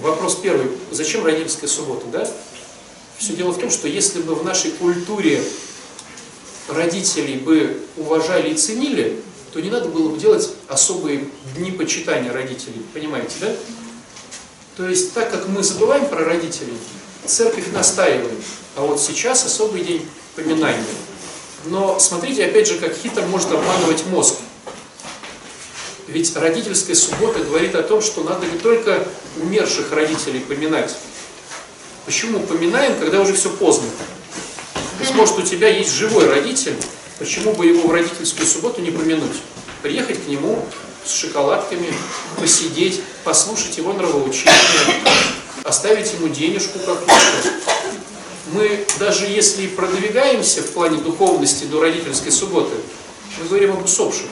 [0.00, 2.30] вопрос первый, зачем родительская суббота, да?
[3.18, 5.42] Все дело в том, что если бы в нашей культуре
[6.68, 9.20] родителей бы уважали и ценили,
[9.52, 12.84] то не надо было бы делать особые дни почитания родителей.
[12.92, 13.54] Понимаете, да?
[14.76, 16.76] То есть, так как мы забываем про родителей,
[17.24, 18.38] церковь настаивает.
[18.76, 20.84] А вот сейчас особый день поминания.
[21.66, 24.34] Но смотрите, опять же, как хитро может обманывать мозг.
[26.06, 29.06] Ведь родительская суббота говорит о том, что надо не только
[29.40, 30.94] умерших родителей поминать.
[32.04, 33.88] Почему поминаем, когда уже все поздно?
[34.74, 36.76] То есть, может, у тебя есть живой родитель,
[37.18, 39.36] почему бы его в родительскую субботу не помянуть?
[39.82, 40.64] Приехать к нему
[41.06, 41.92] с шоколадками,
[42.38, 44.52] посидеть, послушать его нравоучение,
[45.62, 47.14] оставить ему денежку какую-то.
[48.52, 52.74] Мы даже если продвигаемся в плане духовности до родительской субботы,
[53.38, 54.26] мы говорим об усопших.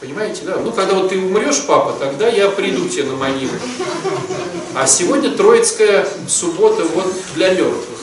[0.00, 0.56] Понимаете, да?
[0.56, 3.52] Ну, когда вот ты умрешь, папа, тогда я приду тебе на могилу.
[4.74, 8.00] А сегодня Троицкая суббота вот для мертвых.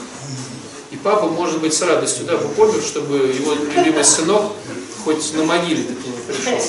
[0.90, 4.54] И папа, может быть, с радостью, да, бы помер, чтобы его любимый сынок
[5.04, 6.60] хоть на могиле таки не пришел.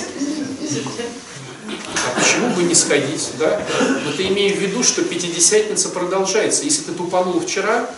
[2.07, 3.63] А почему бы не сходить, да?
[4.05, 6.65] Но ты имей в виду, что Пятидесятница продолжается.
[6.65, 7.89] Если ты тупанул вчера,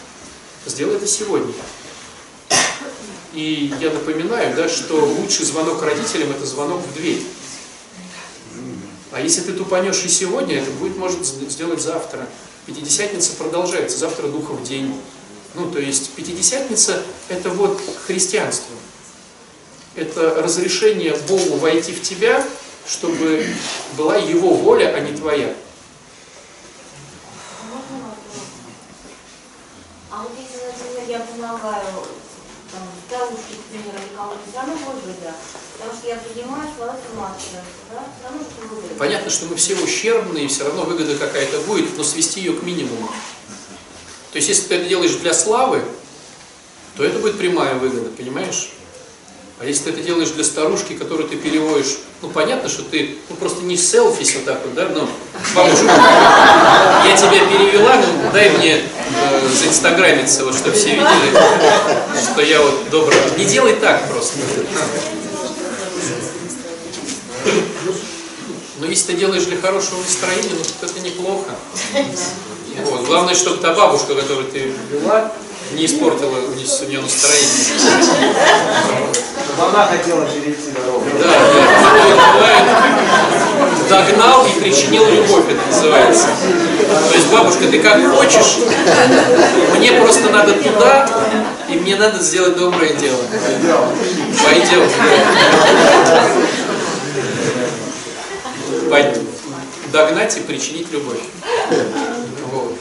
[0.64, 1.52] сделай это сегодня.
[3.36, 7.22] И я напоминаю, да, что лучший звонок родителям– это звонок в дверь.
[9.12, 12.26] А если ты тупанешь и сегодня, это будет, может, сделать завтра.
[12.64, 14.98] Пятидесятница продолжается, завтра Духов день.
[15.54, 18.74] Ну, то есть, Пятидесятница– это вот христианство.
[19.96, 22.42] Это разрешение Богу войти в тебя,
[22.88, 23.46] чтобы
[23.98, 25.54] была Его воля, а не твоя.
[30.10, 31.84] А вот я помогаю
[33.08, 35.34] там, старушке, к примеру, или кому-то, все равно будет беда.
[35.72, 38.98] Потому что я принимаю свою информацию, да, все равно что будет.
[38.98, 43.08] Понятно, что мы все ущербные, все равно выгода какая-то будет, но свести ее к минимуму.
[44.32, 45.82] То есть, если ты это делаешь для славы,
[46.96, 48.70] то это будет прямая выгода, понимаешь?
[49.58, 53.36] А если ты это делаешь для старушки, которую ты переводишь, ну понятно, что ты ну,
[53.36, 55.08] просто не селфись вот так вот, да, ну,
[55.54, 58.82] бабушка, я тебя перевела, ну дай мне
[59.14, 61.38] э, заинстаграмиться, вот чтобы все видели,
[62.32, 63.18] что я вот добрый.
[63.36, 64.38] Не делай так просто.
[68.78, 71.50] Но если ты делаешь для хорошего настроения, ну то это неплохо.
[72.84, 73.06] Вот.
[73.06, 75.32] Главное, чтобы та бабушка, которую ты вела,
[75.72, 78.06] не испортила у нее настроение.
[79.58, 81.06] Она хотела перейти дорогу.
[81.18, 81.38] Да, да.
[82.34, 82.64] Бывает,
[83.88, 86.28] догнал и причинил любовь, это называется.
[87.10, 88.58] То есть, бабушка, ты как хочешь,
[89.76, 91.08] мне просто надо туда,
[91.68, 93.20] и мне надо сделать доброе дело.
[94.44, 94.90] Пойдем.
[98.90, 99.26] Пойдем.
[99.92, 101.20] Догнать и причинить любовь.
[102.52, 102.78] Вот.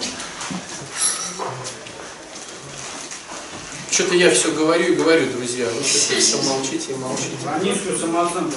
[3.90, 5.66] Что-то я все говорю и говорю, друзья.
[5.74, 7.38] Вы все молчите и молчите.
[7.46, 8.52] А низкую самооценку.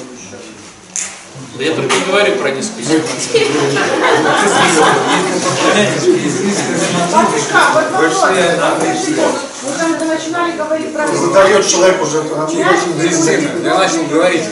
[1.59, 3.03] Да я только говорю про низкую.
[7.13, 8.25] Бабушка, вот вопрос.
[9.63, 12.23] Вы когда начинали говорить про Задает человек уже
[13.03, 14.45] Действительно, я начал говорить.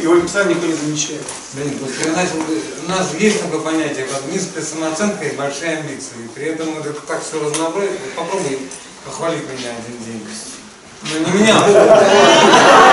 [0.00, 1.22] Его постоянно никто не замечает.
[1.54, 6.18] Блин, вот я начал, у нас есть такое понятие, как низкая самооценка и большая амбиция.
[6.24, 7.98] И при этом это так все разнообразить.
[8.00, 8.60] Вот попробуй
[9.04, 10.24] похвалить меня один день.
[11.02, 12.92] Ну не меня.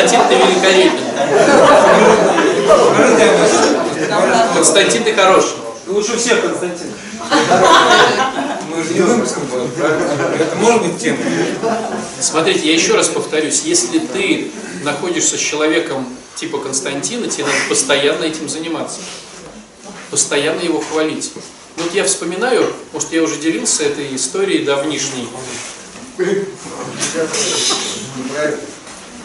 [0.00, 1.00] Константин, ты великолепен.
[4.54, 5.56] Константин, ты хороший.
[5.88, 6.86] Лучше всех, Константин.
[8.68, 9.42] Мы же не выпуском?
[10.38, 11.18] Это может быть тема.
[12.18, 14.50] Смотрите, я еще раз повторюсь, если ты
[14.84, 19.00] находишься с человеком типа Константина, тебе надо постоянно этим заниматься.
[20.10, 21.32] Постоянно его хвалить.
[21.76, 25.28] Вот я вспоминаю, может я уже делился этой историей давнишней.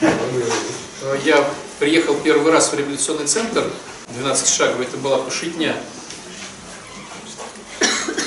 [0.01, 1.47] Э, Я
[1.79, 3.69] приехал первый раз в реабилитационный центр,
[4.09, 5.75] 12 шагов, это была Пашитня.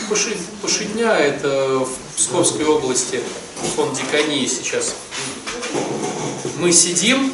[0.09, 3.21] Паши- Пашитня это в Псковской области,
[3.77, 4.95] фонд Дикании сейчас.
[6.59, 7.33] Мы сидим,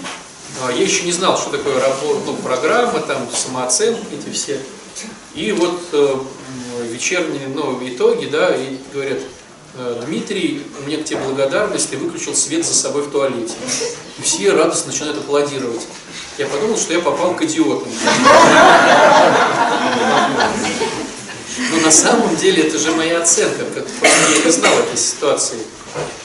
[0.62, 4.60] а, я еще не знал, что такое рабо- ну, программа, там самооценка, эти все.
[5.34, 6.16] И вот э,
[6.90, 9.24] вечерние ну, итоги, да, и говорят, «Э,
[10.06, 13.54] Дмитрий, у меня к тебе благодарность, ты выключил свет за собой в туалете.
[14.18, 15.82] И все радостно начинают аплодировать.
[16.38, 17.88] Я подумал, что я попал к идиотам.
[21.70, 25.58] Но на самом деле это же моя оценка, как я не знал этой ситуации.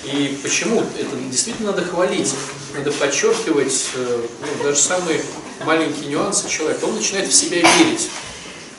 [0.04, 0.82] И почему?
[0.82, 2.34] Это действительно надо хвалить,
[2.76, 5.22] надо подчеркивать э, ну, даже самые
[5.64, 6.86] маленькие нюансы человека.
[6.86, 8.10] Он начинает в себя верить,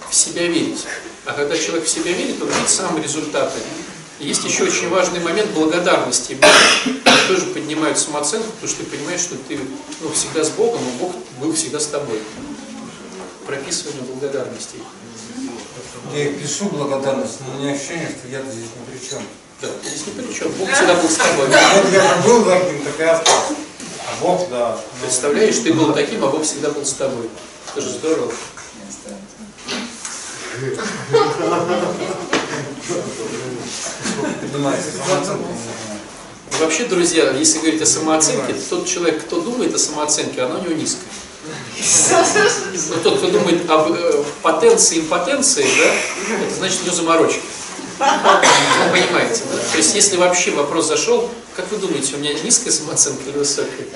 [0.08, 0.84] в себя верить.
[1.26, 3.60] А когда человек в себя верит, он видит сам результаты.
[4.20, 6.36] Есть еще очень важный момент благодарности.
[6.42, 9.58] Они тоже поднимают самооценку, потому что ты понимаешь, что ты
[10.02, 12.20] ну, всегда с Богом, а Бог был всегда с тобой.
[13.46, 14.76] Прописывание благодарности.
[16.14, 19.22] Я пишу благодарность, но у меня ощущение, что я здесь ни при чем.
[19.62, 20.52] Да, здесь ни при чем.
[20.52, 21.46] Бог всегда был с тобой.
[21.46, 23.54] Вот я как был таким, так и остался.
[24.06, 24.78] А Бог, да.
[25.00, 27.30] Представляешь, ты был таким, а Бог всегда был с тобой.
[27.72, 28.30] Это же здорово.
[35.36, 36.58] Не.
[36.60, 40.62] Вообще, друзья, если говорить о самооценке, то тот человек, кто думает о самооценке, она у
[40.62, 41.04] него низкая.
[42.90, 47.40] Но тот, кто думает об э, потенции и импотенции, да, это значит у него заморочки.
[47.98, 49.58] Вы понимаете, да?
[49.72, 53.86] То есть, если вообще вопрос зашел, как вы думаете, у меня низкая самооценка или высокая?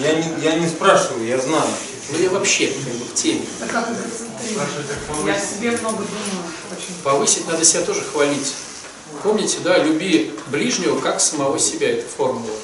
[0.00, 1.68] Я не, я не спрашиваю, я знаю.
[2.10, 3.42] Ну, я вообще как бы в теме.
[5.26, 6.44] Я о себе много думаю.
[7.02, 8.54] Повысить надо себя тоже хвалить.
[9.26, 12.54] Помните, да, люби ближнего как самого себя, это формула.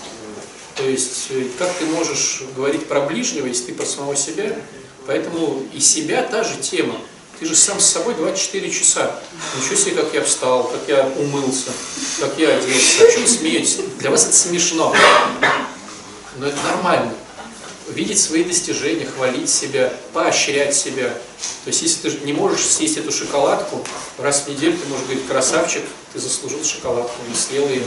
[0.77, 4.57] То есть, э, как ты можешь говорить про ближнего, если ты про самого себя?
[5.09, 6.95] Поэтому и себя та же тема.
[7.41, 9.21] Ты же сам с собой 24 часа.
[9.59, 11.73] Ничего себе, как я встал, как я умылся,
[12.21, 13.09] как я оделся.
[13.09, 13.81] О чем смеетесь?
[13.99, 14.95] Для вас это смешно.
[16.37, 17.13] Но это нормально.
[17.89, 21.09] Видеть свои достижения, хвалить себя, поощрять себя.
[21.65, 23.85] То есть, если ты не можешь съесть эту шоколадку,
[24.19, 27.83] раз в неделю ты можешь говорить, красавчик, ты заслужил шоколадку, не съел ее.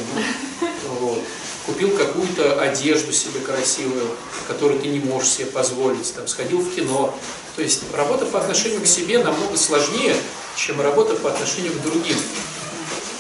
[0.99, 1.19] Вот.
[1.65, 4.11] Купил какую-то одежду себе красивую,
[4.47, 7.17] которую ты не можешь себе позволить, там, сходил в кино.
[7.55, 10.15] То есть работа по отношению к себе намного сложнее,
[10.55, 12.17] чем работа по отношению к другим.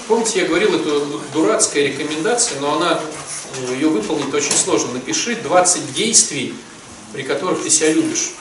[0.07, 3.01] Помните, я говорил эту дурацкая рекомендация, но она,
[3.73, 4.93] ее выполнить очень сложно.
[4.93, 6.55] Напиши 20 действий,
[7.13, 8.31] при которых ты себя любишь.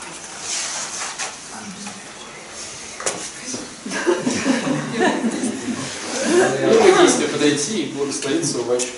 [6.61, 8.93] Первое действие подойти и благословиться у батюшки.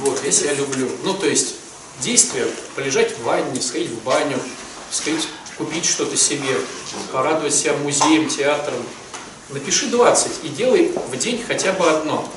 [0.00, 0.88] Вот, я себя люблю.
[1.04, 1.56] Ну, то есть,
[2.00, 4.38] действие, полежать в ванне, сходить в баню,
[4.90, 6.58] сходить купить что-то себе,
[7.12, 8.78] порадовать себя музеем, театром.
[9.50, 12.28] Напиши 20 и делай в день хотя бы одно.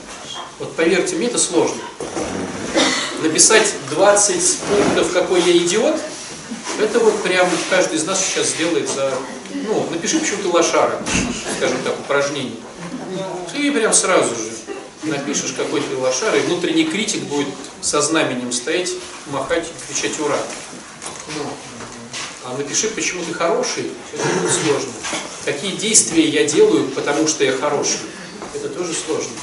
[0.59, 1.81] Вот поверьте мне, это сложно.
[3.21, 5.99] Написать 20 пунктов, какой я идиот,
[6.79, 9.13] это вот прям каждый из нас сейчас сделает за...
[9.53, 11.01] Ну, напиши почему ты лошара,
[11.57, 12.55] скажем так, упражнение.
[13.55, 14.49] И прям сразу же
[15.03, 17.47] напишешь, какой ты лошара, и внутренний критик будет
[17.81, 18.91] со знаменем стоять,
[19.31, 20.37] махать кричать «Ура!».
[21.37, 21.43] Ну,
[22.45, 24.91] а напиши, почему ты хороший, это будет сложно.
[25.45, 27.99] Какие действия я делаю, потому что я хороший,
[28.55, 29.33] это тоже сложно.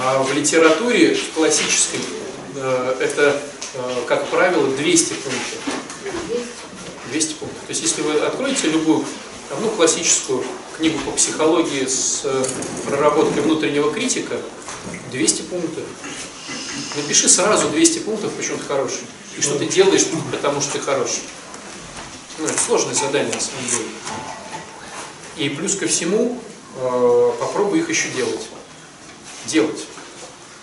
[0.00, 1.98] А в литературе, в классической,
[2.54, 3.42] э, это,
[3.74, 5.58] э, как правило, 200 пунктов.
[7.10, 7.60] 200 пунктов.
[7.66, 9.04] То есть, если вы откроете любую,
[9.60, 10.44] ну, классическую
[10.76, 12.44] книгу по психологии с э,
[12.86, 14.36] проработкой внутреннего критика,
[15.10, 15.84] 200 пунктов.
[16.94, 19.02] Напиши сразу 200 пунктов, почему ты хороший.
[19.36, 21.22] И что ты делаешь, потому что ты хороший.
[22.38, 23.88] Ну, это сложное задание, на самом деле.
[25.38, 26.40] И плюс ко всему,
[27.40, 28.40] попробуй их еще делать.
[29.48, 29.86] Делать.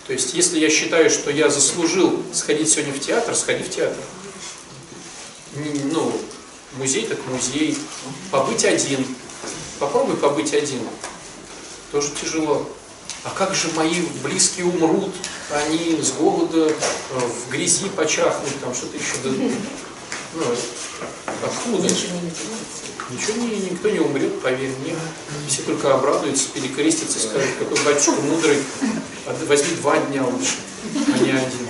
[0.06, 3.98] То есть, если я считаю, что я заслужил сходить сегодня в театр, сходи в театр.
[5.90, 6.12] Ну,
[6.74, 7.76] музей так музей.
[8.30, 9.04] Побыть один.
[9.80, 10.80] Попробуй побыть один.
[11.90, 12.70] Тоже тяжело.
[13.24, 15.12] А как же мои близкие умрут,
[15.50, 16.72] они с голода э,
[17.18, 19.16] в грязи почахнут, там что-то еще.
[20.34, 20.44] Ну,
[21.42, 21.82] откуда?
[21.82, 22.30] Ничего не,
[23.10, 24.94] никто не умрет, поверь мне.
[25.48, 28.58] Все только обрадуются, перекрестятся, скажут, какой батюшка мудрый,
[29.46, 30.56] возьми два дня лучше,
[30.94, 31.66] а не один.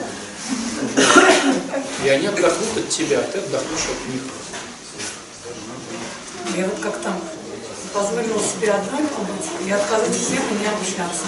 [2.04, 4.22] И они отдохнут от тебя, а ты отдохнешь от них.
[6.56, 7.20] Я вот как там
[7.92, 11.26] позволила себе одной побыть и отказывать себе не общаться.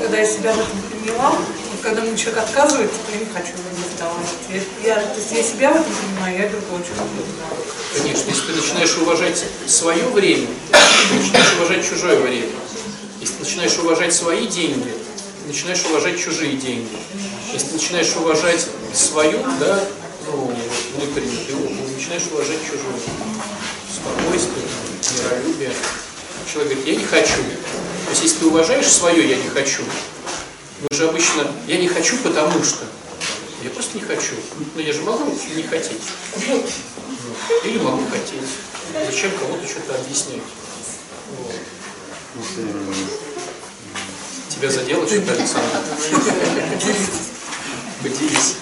[0.00, 3.52] Когда я себя в этом приняла, вот когда мне человек отказывает, то я не хочу
[3.52, 4.68] его разговаривать.
[4.84, 7.56] Я, я, то есть я себя в этом принимаю, я другого человека не знаю.
[7.98, 12.48] Конечно, если ты начинаешь уважать свое время, ты начинаешь уважать чужое время.
[13.20, 14.92] Если ты начинаешь уважать свои деньги,
[15.42, 16.88] ты начинаешь уважать чужие деньги.
[17.52, 19.84] Если ты начинаешь уважать свою, да,
[20.26, 20.52] ну,
[20.94, 22.94] внутреннюю, ты начинаешь уважать чужую.
[23.92, 24.66] Спокойствие,
[25.24, 25.72] миролюбие.
[26.50, 27.42] Человек говорит, я не хочу.
[28.04, 29.82] То есть, если ты уважаешь свое «я не хочу»,
[30.80, 32.84] мы же обычно «я не хочу, потому что».
[33.62, 34.34] Я просто не хочу.
[34.74, 35.24] Но я же могу
[35.54, 36.00] не хотеть.
[37.64, 38.48] Или могу хотеть.
[39.06, 40.42] Зачем кому-то что-то объяснять?
[41.36, 41.54] Вот.
[44.48, 45.78] Тебя задело что-то, Александр?
[48.02, 48.56] Поделись.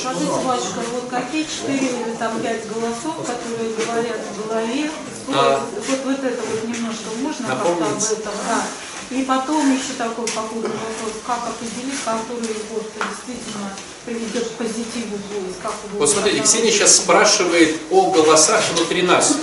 [0.00, 4.90] Смотрите, батюшка, вот какие четыре или там пять голосов, которые говорят в голове.
[5.26, 8.66] Вот, вот, вот это вот немножко можно как-то об этом, да.
[9.14, 13.70] И потом еще такой попутный вопрос, как определить, который вот действительно
[14.04, 19.36] приведет к позитиву жизнь, как Вот смотрите, Ксения сейчас спрашивает о голосах внутри нас.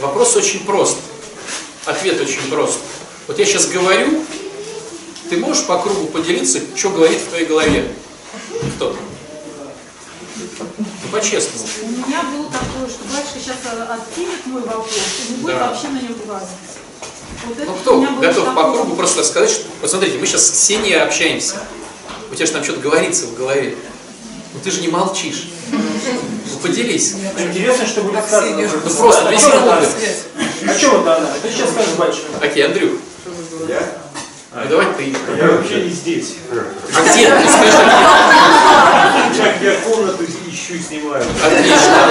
[0.00, 0.98] Вопрос очень прост.
[1.86, 2.78] Ответ очень прост.
[3.26, 4.22] Вот я сейчас говорю,
[5.30, 7.94] ты можешь по кругу поделиться, что говорит в твоей голове?
[8.76, 8.94] Кто?
[10.58, 11.66] Ну, по-честному.
[11.84, 13.56] У меня было такое, что батюшка сейчас
[13.88, 15.68] откинет мой вопрос и не будет Да.
[15.68, 16.48] вообще на нем говорить.
[17.46, 19.64] Вот это Ну кто готов по кругу просто сказать, что...
[19.80, 21.56] Вот смотрите, мы сейчас с Ксенией общаемся.
[22.30, 23.76] У тебя же там что-то говорится в голове.
[24.54, 25.48] Ну ты же не молчишь.
[25.70, 27.14] Ну поделись.
[27.38, 28.68] Интересно, что будет сказано.
[28.84, 29.86] Ну просто две секунды.
[30.68, 31.30] А что вот она?
[31.42, 32.26] Ты сейчас скажешь, батюшка.
[32.40, 32.92] Окей, Андрюх.
[33.68, 34.02] Я?
[34.54, 35.14] Ну давай ты.
[35.36, 36.34] Я вообще не здесь.
[36.50, 37.34] А где ты?
[37.36, 39.42] Ну, Скажи.
[39.42, 41.24] Как я комнату ищу, снимаю.
[41.42, 42.06] Отлично.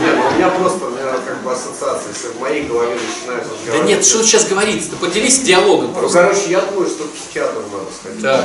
[0.00, 3.78] Нет, у меня просто, у меня как бы ассоциация, если в моей голове начинают Да
[3.78, 4.90] нет, что сейчас говорится?
[4.90, 6.18] Ты поделись диалогом Ну, просто.
[6.18, 8.22] короче, я думаю, что психиатр надо сходить.
[8.22, 8.44] Так.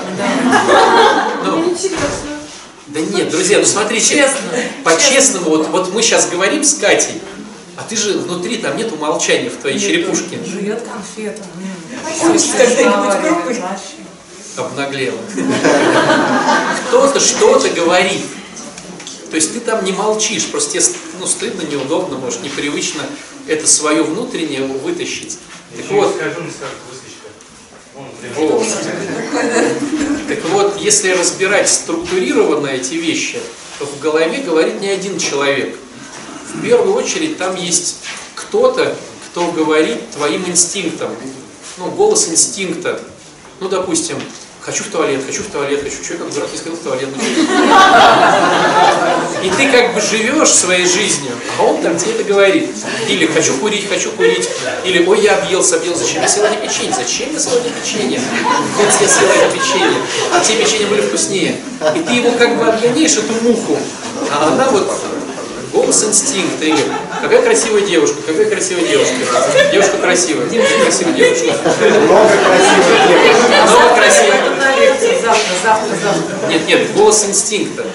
[1.45, 1.75] Ну,
[2.87, 4.27] да нет, друзья, ну смотрите,
[4.83, 7.21] по-честному, вот, вот мы сейчас говорим с Катей,
[7.79, 10.37] а ты же внутри, там нету молчания в твоей черепушке.
[10.45, 11.41] Жует конфету.
[14.57, 15.17] Обнаглела.
[16.87, 18.21] Кто-то что-то говорит.
[19.29, 20.83] То есть ты там не молчишь, просто тебе
[21.21, 23.03] ну, стыдно, неудобно, может, непривычно
[23.47, 25.37] это свое внутреннее вытащить.
[25.77, 26.73] Так вот, скажу, не скажу.
[28.35, 28.67] Вот.
[30.27, 33.39] Так вот, если разбирать структурированно эти вещи,
[33.77, 35.77] то в голове говорит не один человек.
[36.53, 37.97] В первую очередь там есть
[38.35, 38.95] кто-то,
[39.31, 41.09] кто говорит твоим инстинктом.
[41.77, 42.99] Ну, голос инстинкта.
[43.59, 44.17] Ну, допустим,
[44.59, 47.09] хочу в туалет, хочу в туалет, хочу, что я как дурак не сходил в туалет.
[49.43, 52.69] И ты как бы живешь своей жизнью, а он там тебе это говорит.
[53.07, 54.49] Или хочу курить, хочу курить.
[54.83, 56.03] Или ой, я объелся, объелся.
[56.03, 56.93] Зачем я съел это печенье?
[56.93, 58.21] Зачем я съел это печенье?
[58.77, 60.01] Вот я съел это печенье.
[60.33, 61.57] А те печенья были вкуснее.
[61.95, 63.77] И ты его как бы обгоняешь, эту муху.
[64.31, 64.91] А она вот
[65.71, 66.65] голос инстинкта.
[66.65, 66.83] Или
[67.21, 69.15] какая красивая девушка, какая красивая девушка.
[69.71, 71.53] Девушка красивая, какая красивая девушка.
[71.99, 73.39] Много красивых девушек.
[73.67, 74.35] Много красивых.
[75.21, 76.47] Завтра, завтра, завтра.
[76.49, 77.85] Нет, нет, голос инстинкта.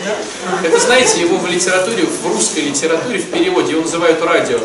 [0.63, 4.59] Это, знаете, его в литературе, в русской литературе, в переводе его называют радио.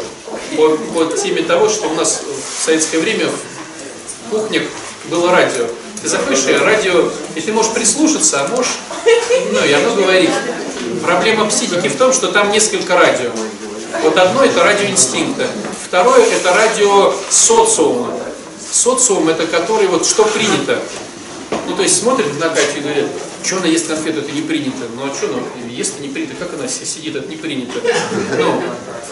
[0.55, 4.63] По, по теме того, что у нас в советское время в кухнях
[5.05, 5.65] было радио.
[6.01, 8.79] Ты заходишь, и радио, и ты можешь прислушаться, а можешь,
[9.51, 10.29] ну, и оно говорит.
[11.03, 13.31] Проблема психики в том, что там несколько радио.
[14.03, 15.47] Вот одно это радио инстинкта,
[15.87, 18.13] второе это радио социума.
[18.71, 20.79] Социум это который вот что принято.
[21.67, 23.05] Ну, то есть смотрит на Катю и говорит,
[23.43, 24.85] что она ест конфету, это не принято.
[24.95, 25.37] Ну, а что она
[25.71, 26.35] ест, не принято.
[26.37, 27.79] Как она си- сидит, это не принято.
[28.37, 28.61] Ну,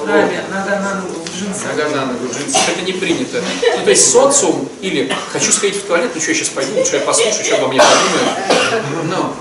[0.06, 1.64] Нога, нога на ногу, в джинсах.
[1.76, 3.42] нога на ногу, джинсы, это не принято.
[3.78, 6.98] Ну, то есть социум, или хочу сходить в туалет, ну что, я сейчас пойду, лучше
[6.98, 9.06] я послушаю, что обо мне подумают.
[9.06, 9.34] Ну,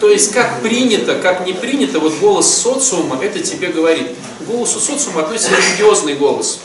[0.00, 4.08] то есть как принято, как не принято, вот голос социума, это тебе говорит.
[4.38, 6.60] К голосу социума относится религиозный голос.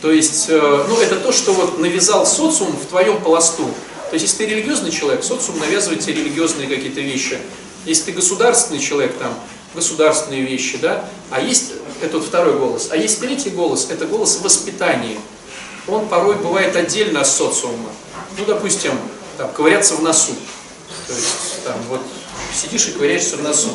[0.00, 3.64] То есть, э, ну, это то, что вот навязал социум в твоем пласту.
[4.10, 7.38] То есть, если ты религиозный человек, социум навязывает тебе религиозные какие-то вещи.
[7.86, 9.32] Если ты государственный человек, там,
[9.74, 14.40] государственные вещи, да, а есть, это вот второй голос, а есть третий голос, это голос
[14.42, 15.16] воспитания.
[15.86, 17.90] Он порой бывает отдельно от социума.
[18.38, 18.92] Ну, допустим,
[19.38, 20.32] там, ковыряться в носу.
[21.12, 22.00] То есть, там, вот,
[22.54, 23.68] сидишь и ковыряешься в носу.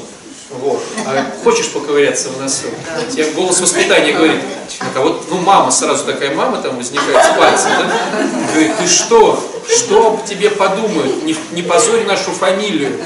[0.50, 0.82] Вот.
[1.06, 2.68] А хочешь поковыряться в носу?
[3.12, 4.42] Тебе голос воспитания говорит,
[4.80, 8.54] ну, кого ну мама сразу такая мама там возникает с пальцем, да?
[8.54, 9.44] Говорит, ты что?
[9.68, 11.24] Что об тебе подумают?
[11.24, 12.98] Не, не позорь нашу фамилию.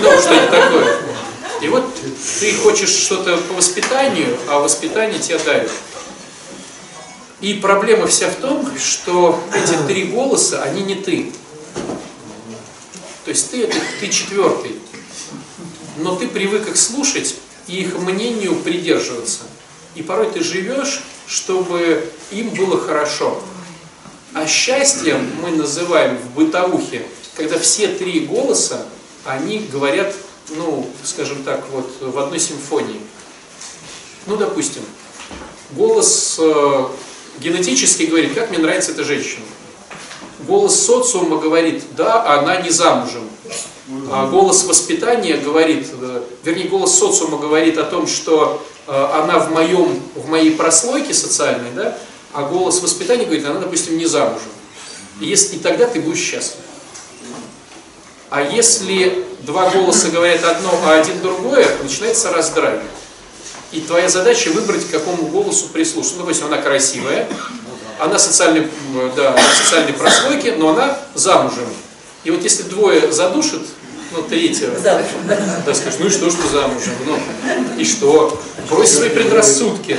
[0.00, 0.96] Ну, что-нибудь такое.
[1.60, 1.84] И вот
[2.40, 5.70] ты хочешь что-то по воспитанию, а воспитание тебя давит.
[7.40, 11.32] И проблема вся в том, что эти три голоса, они не ты.
[13.24, 14.76] То есть ты это ты четвертый.
[15.98, 19.42] Но ты привык их слушать и их мнению придерживаться.
[19.94, 23.42] И порой ты живешь, чтобы им было хорошо.
[24.34, 27.04] А счастьем мы называем в бытовухе,
[27.36, 28.86] когда все три голоса,
[29.24, 30.14] они говорят,
[30.56, 33.00] ну, скажем так, вот в одной симфонии.
[34.26, 34.82] Ну, допустим,
[35.72, 36.86] голос э,
[37.40, 39.44] генетически говорит, как мне нравится эта женщина.
[40.46, 43.28] Голос социума говорит, да, она не замужем.
[44.10, 49.50] А голос воспитания говорит, э, вернее, голос социума говорит о том, что э, она в,
[49.50, 51.98] моем, в моей прослойке социальной, да,
[52.32, 54.48] а голос воспитания говорит, она, допустим, не замужем.
[55.20, 56.60] И, если, и тогда ты будешь счастлив.
[58.30, 62.80] А если два голоса говорят одно, а один другое, начинается раздрай.
[63.72, 66.16] И твоя задача выбрать, к какому голосу прислушаться.
[66.16, 67.28] Ну, допустим, она красивая,
[68.00, 68.68] она социальной,
[69.16, 71.66] да, социальной прослойки, но она замужем.
[72.24, 73.62] И вот если двое задушат,
[74.12, 75.02] ну, третьего, да,
[75.74, 76.92] скажешь, ну и что, что замужем?
[77.06, 77.18] Ну,
[77.78, 78.38] и что?
[78.68, 79.96] Брось свои предрассудки.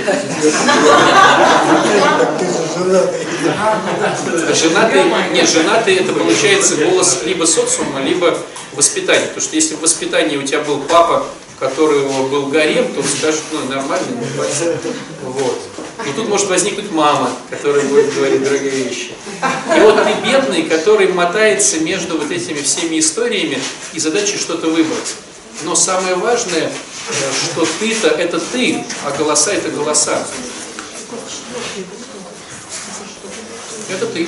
[4.53, 8.37] Женатый, нет, женатый это получается голос либо социума, либо
[8.73, 9.25] воспитания.
[9.25, 11.25] Потому что если в воспитании у тебя был папа,
[11.55, 15.61] у которого был гарем, то скажет, ну нормально, ну, вот.
[16.05, 19.13] Но тут может возникнуть мама, которая будет говорить дорогие вещи.
[19.75, 23.59] И вот ты бедный, который мотается между вот этими всеми историями
[23.93, 25.15] и задачей что-то выбрать.
[25.63, 26.71] Но самое важное,
[27.43, 30.25] что ты-то это ты, а голоса это голоса.
[33.89, 34.27] Это ты.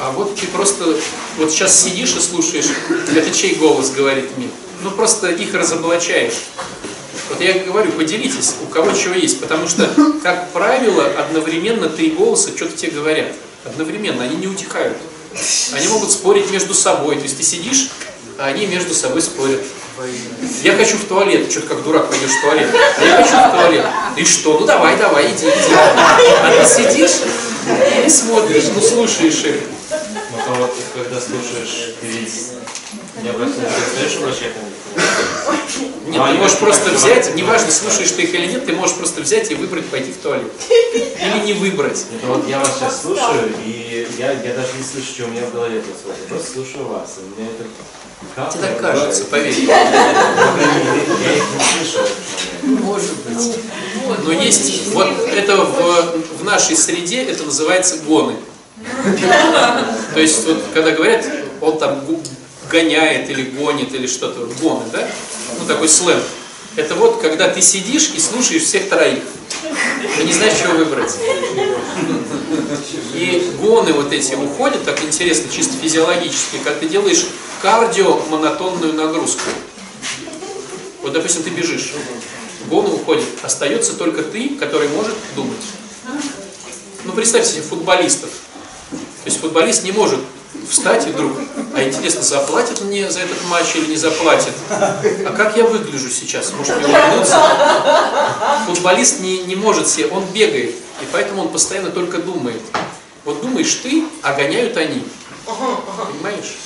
[0.00, 0.96] А вот ты просто
[1.38, 2.66] вот сейчас сидишь и слушаешь,
[3.14, 4.48] это чей голос говорит мне.
[4.82, 6.34] Ну просто их разоблачаешь.
[7.30, 9.88] Вот я говорю, поделитесь, у кого чего есть, потому что,
[10.22, 13.32] как правило, одновременно три голоса что-то тебе говорят.
[13.64, 14.96] Одновременно, они не утихают.
[15.74, 17.16] Они могут спорить между собой.
[17.16, 17.90] То есть ты сидишь,
[18.38, 19.60] а они между собой спорят.
[20.62, 21.50] Я хочу в туалет.
[21.50, 22.68] Что-то как дурак пойдешь в туалет.
[22.72, 23.86] А я хочу в туалет.
[24.16, 24.58] И что?
[24.58, 25.74] Ну давай, давай, иди, иди.
[25.74, 27.16] А ты сидишь
[28.48, 29.60] и смотришь, ну слушаешь их.
[29.90, 32.06] Ну, то вот, когда слушаешь, ты
[33.22, 34.52] не обращаешь, ты знаешь, обращать
[36.06, 39.50] Нет, ты можешь просто взять, неважно, слушаешь ты их или нет, ты можешь просто взять
[39.50, 40.52] и выбрать пойти в туалет.
[40.70, 42.04] Или не выбрать.
[42.14, 45.42] Это вот я вас сейчас слушаю, и я, я даже не слышу, что у меня
[45.42, 46.18] в голове происходит.
[46.22, 47.64] Я просто слушаю вас, и мне это...
[48.34, 49.54] как Тебе так кажется, поверь.
[49.60, 51.44] Я их не момент.
[52.84, 53.58] Может быть.
[54.24, 58.36] Но есть, вот это в, в нашей среде, это называется гоны.
[60.14, 61.26] То есть, вот, когда говорят,
[61.60, 62.04] он там
[62.70, 65.08] гоняет или гонит или что-то, гоны, да?
[65.58, 66.22] Ну, такой сленг.
[66.76, 69.22] Это вот, когда ты сидишь и слушаешь всех троих.
[70.20, 71.12] И не знаешь, чего выбрать.
[73.14, 77.26] И гоны вот эти уходят, так интересно, чисто физиологически, когда ты делаешь
[77.62, 79.42] кардио-монотонную нагрузку.
[81.02, 81.92] Вот, допустим, ты бежишь,
[82.68, 85.56] гоны уходят, остается только ты, который может думать.
[87.04, 88.30] Ну, представьте себе футболистов.
[88.90, 90.20] То есть футболист не может
[90.68, 91.32] встать и вдруг,
[91.74, 94.52] а интересно, заплатит мне за этот матч или не заплатит?
[94.70, 96.52] А как я выгляжу сейчас?
[96.52, 97.40] Может мне улыбнуться?
[98.66, 102.60] Футболист не, не может себе, он бегает, и поэтому он постоянно только думает.
[103.24, 105.02] Вот думаешь ты, а гоняют они.
[105.46, 106.56] Понимаешь?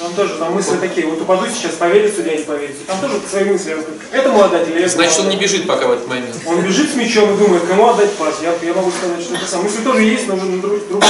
[0.00, 2.86] Там тоже там мысли такие, вот упаду сейчас, поверит судья, не поверит.
[2.86, 3.76] Там тоже свои мысли.
[4.10, 6.36] Этому отдать или этому Значит, он не бежит пока в этот момент.
[6.46, 8.36] Он бежит с мячом и думает, кому отдать пас.
[8.40, 9.62] Я, я могу сказать, что это сам.
[9.62, 11.04] Мысли тоже есть, но уже на друг, друг-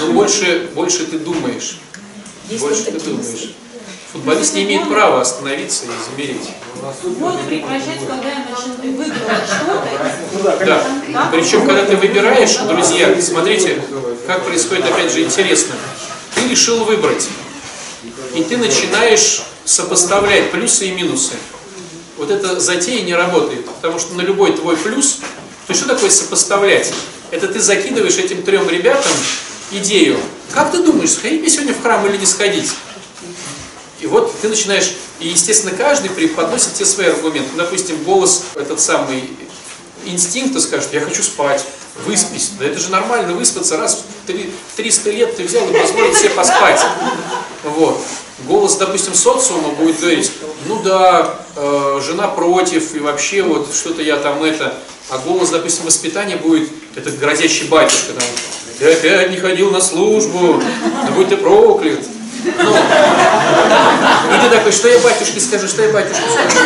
[0.00, 1.78] Но больше, больше ты думаешь.
[2.58, 3.54] больше ты думаешь.
[4.12, 6.48] Футболист не имеет права остановиться и замереть.
[7.20, 9.82] Годы прекращать, когда я начну выигрывать что-то.
[10.32, 10.42] Ну.
[11.12, 11.28] Да.
[11.32, 13.82] Причем, когда ты выбираешь, друзья, смотрите,
[14.26, 15.74] как происходит, опять же, интересно.
[16.34, 17.28] Ты решил выбрать.
[18.36, 21.32] И ты начинаешь сопоставлять плюсы и минусы.
[22.18, 25.20] Вот эта затея не работает, потому что на любой твой плюс,
[25.66, 26.92] то что такое сопоставлять?
[27.30, 29.12] Это ты закидываешь этим трем ребятам
[29.70, 30.18] идею.
[30.52, 32.70] Как ты думаешь, сходить мне сегодня в храм или не сходить?
[34.00, 37.48] И вот ты начинаешь, и естественно каждый преподносит тебе свои аргументы.
[37.56, 39.30] Допустим, голос этот самый
[40.04, 41.64] инстинкта скажет, я хочу спать,
[42.04, 42.50] выспись.
[42.58, 44.04] Да это же нормально выспаться, раз
[44.76, 46.80] 300 лет ты взял и позволил себе поспать.
[47.64, 48.00] Вот.
[48.46, 50.30] Голос, допустим, социума будет говорить,
[50.66, 54.74] ну да, э, жена против, и вообще вот что-то я там это.
[55.08, 58.28] А голос, допустим, воспитания будет, это грозящий батюшка, там,
[58.78, 60.62] ты опять не ходил на службу,
[61.06, 62.00] да будь ты проклят.
[62.46, 66.58] Ну, и ты такой, что я батюшке скажу, что я батюшке скажу.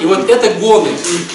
[0.00, 0.90] И вот это гоны.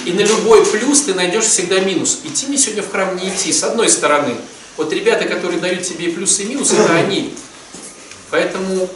[0.06, 2.20] И на любой плюс ты найдешь всегда минус.
[2.24, 4.36] Идти мне сегодня в храм не идти, с одной стороны.
[4.78, 7.34] Вот ребята, которые дают тебе плюсы, и минусы, это они.
[8.32, 8.90] Поэтому,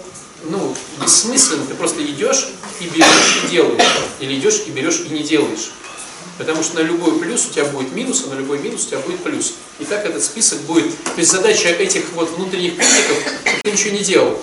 [0.45, 2.49] ну, бессмысленно, ты просто идешь
[2.79, 3.87] и берешь и делаешь.
[4.19, 5.71] Или идешь и берешь и не делаешь.
[6.37, 8.99] Потому что на любой плюс у тебя будет минус, а на любой минус у тебя
[8.99, 9.55] будет плюс.
[9.79, 10.95] И так этот список будет.
[11.03, 14.39] То есть задача этих вот внутренних критиков, чтобы ты ничего не делал.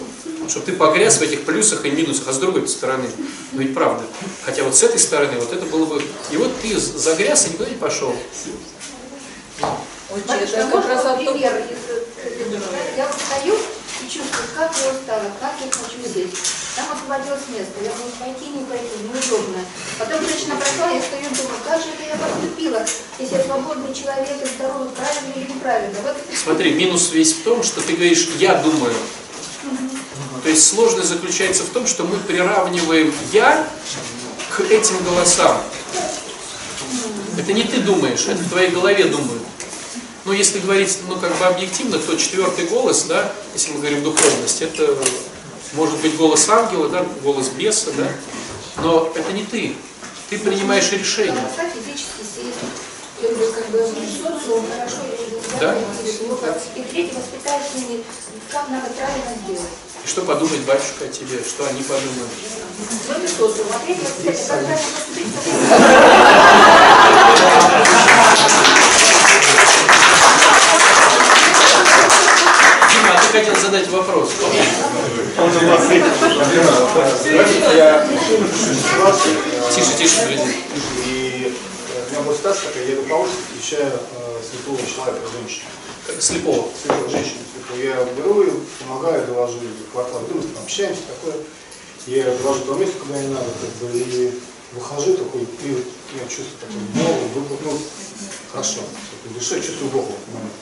[0.48, 3.08] Чтобы ты погряз в этих плюсах и минусах, а с другой стороны,
[3.52, 4.04] ну ведь правда.
[4.44, 6.02] Хотя вот с этой стороны, вот это было бы...
[6.30, 8.14] И вот ты загряз и никуда не пошел.
[10.28, 11.56] Батюшка, это как раз вот о том- пример?
[11.56, 13.56] из- Я вот стою
[14.02, 16.30] и чувствую, как я устала, как я хочу здесь.
[16.76, 19.64] Там освободилось место, я могу пойти, не пойти, не подобное.
[19.98, 22.84] Потом женщина прошла, я стою и думаю, как же это я поступила,
[23.18, 25.98] если я свободный человек и здоровый, правильно или неправильно.
[26.02, 28.94] Вот Смотри, минус весь в том, что ты говоришь «я думаю».
[30.42, 33.66] То есть сложность заключается в том, что мы приравниваем «я»
[34.50, 35.62] к этим голосам.
[37.38, 39.42] Это не ты думаешь, это в твоей голове думают.
[40.26, 44.60] Но если говорить, ну, как бы объективно, то четвертый голос, да, если мы говорим духовность,
[44.60, 44.98] это
[45.74, 48.08] может быть голос ангела, да, голос беса, да,
[48.82, 49.76] но это не ты.
[50.28, 51.40] Ты принимаешь решение.
[54.20, 55.76] социум хорошо, я говорю, Да.
[56.26, 56.58] плохо.
[56.74, 58.04] И третий воспитательный,
[58.50, 59.70] как надо правильно сделать.
[60.04, 62.30] И что подумает батюшка о тебе, что они подумают.
[73.38, 74.30] хотел задать вопрос?
[79.74, 80.54] Тише, тише, подожди.
[81.06, 81.54] И
[81.94, 85.68] э, у меня была ситуация такая, я иду по улице, встречаю э, слепого человека, женщину.
[86.06, 86.68] Как Слепого.
[86.82, 87.84] Слепую женщину слепую.
[87.84, 90.22] Я беру ее, помогаю, довожу ее до квартала.
[90.28, 91.36] Думаю, там общаемся, такое.
[92.06, 94.32] Я ее довожу до места, куда не надо, как бы, и
[94.72, 95.84] выхожу такой, и
[96.14, 97.78] я чувствую такой Богу, вы- ну,
[98.52, 98.80] хорошо,
[99.34, 100.52] душой чувствую момент.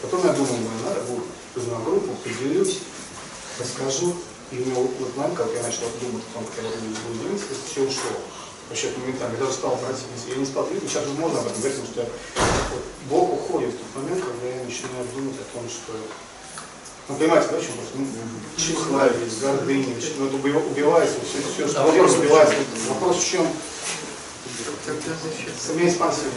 [0.00, 1.24] Потом я думаю, ну, надо будет
[1.56, 2.78] на группу, поделюсь,
[3.60, 4.14] расскажу.
[4.50, 7.46] И у меня вот момент, как я начал думать о том, как я буду делиться,
[7.70, 8.12] все ушло.
[8.68, 9.34] Вообще моментально.
[9.34, 11.92] Я даже стал просить, я не стал говорить, сейчас же можно об этом говорить, потому
[11.92, 12.12] что
[12.72, 15.92] вот Бог уходит в тот момент, когда я начинаю думать о том, что
[17.08, 17.98] ну, понимаете, да, в чем просто?
[17.98, 18.06] Ну,
[18.56, 22.54] тщеславие, гордыня, ну, это уби- убивается, все, все, что А вопрос в убивается.
[22.88, 23.46] Вопрос в чем?
[25.80, 26.32] Есть пансионер,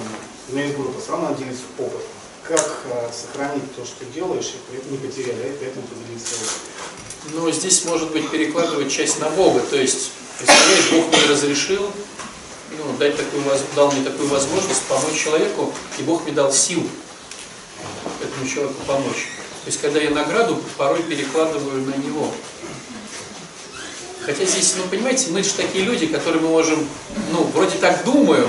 [0.49, 2.14] у меня есть группа, все равно надо делиться опытом.
[2.47, 5.83] Как э, сохранить то, что делаешь, и при этом не потерять, да, и при этом
[5.83, 6.35] поделиться.
[7.33, 9.61] Но здесь может быть перекладывать часть на Бога.
[9.61, 11.91] То есть, представляешь, Бог мне разрешил,
[12.77, 13.43] ну, дать такую,
[13.75, 16.87] дал мне такую возможность помочь человеку, и Бог мне дал сил
[18.21, 19.29] этому человеку помочь.
[19.63, 22.31] То есть, когда я награду порой перекладываю на него.
[24.23, 26.87] Хотя здесь, ну, понимаете, мы же такие люди, которые мы можем,
[27.31, 28.47] ну, вроде так думаю,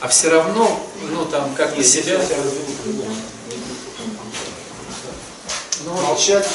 [0.00, 2.20] а все равно, ну, там, как-то себя...
[6.02, 6.48] Молчать.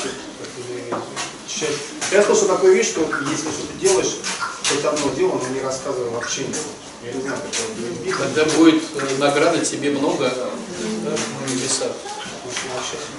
[2.12, 4.16] Я слышал такую вещь, что если что-то делаешь,
[4.68, 6.66] хоть одно дело, но не рассказывай вообще не знаю,
[7.04, 8.18] это.
[8.18, 11.92] Когда будет э, награда тебе много да, на небесах.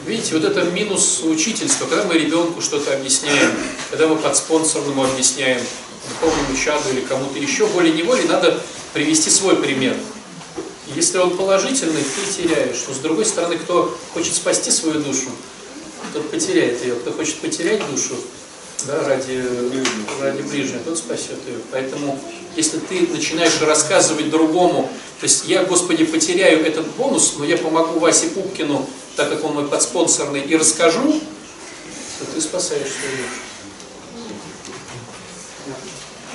[0.07, 3.53] Видите, вот это минус учительства, когда мы ребенку что-то объясняем,
[3.91, 5.63] когда мы под спонсорному объясняем,
[6.09, 8.61] духовному чаду или кому-то еще, волей-неволей надо
[8.93, 9.97] привести свой пример.
[10.95, 12.85] Если он положительный, ты теряешь.
[12.89, 15.31] Но с другой стороны, кто хочет спасти свою душу,
[16.13, 16.95] тот потеряет ее.
[16.95, 18.15] Кто хочет потерять душу
[18.87, 19.45] да, ради,
[20.21, 21.59] ради ближнего, тот спасет ее.
[21.71, 22.19] Поэтому,
[22.57, 24.91] если ты начинаешь рассказывать другому,
[25.21, 29.55] то есть я, Господи, потеряю этот бонус, но я помогу Васе Пупкину, так как он
[29.55, 31.21] мой подспонсорный, и расскажу,
[32.19, 33.41] то ты спасаешь свою душу.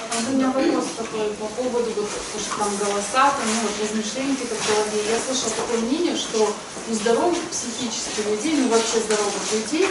[0.01, 3.75] А у меня вопрос такой по поводу вот, то, что там голоса, там, ну, вот,
[3.81, 5.03] размышления голове.
[5.11, 6.53] Я слышала такое мнение, что
[6.89, 9.89] у здоровых психически людей, ну вообще здоровых людей,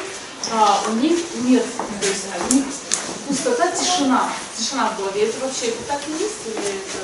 [0.53, 1.65] а, у них нет,
[2.01, 2.65] то есть у них
[3.27, 5.29] пустота, тишина, тишина в голове.
[5.29, 6.99] Это вообще это так и есть или это...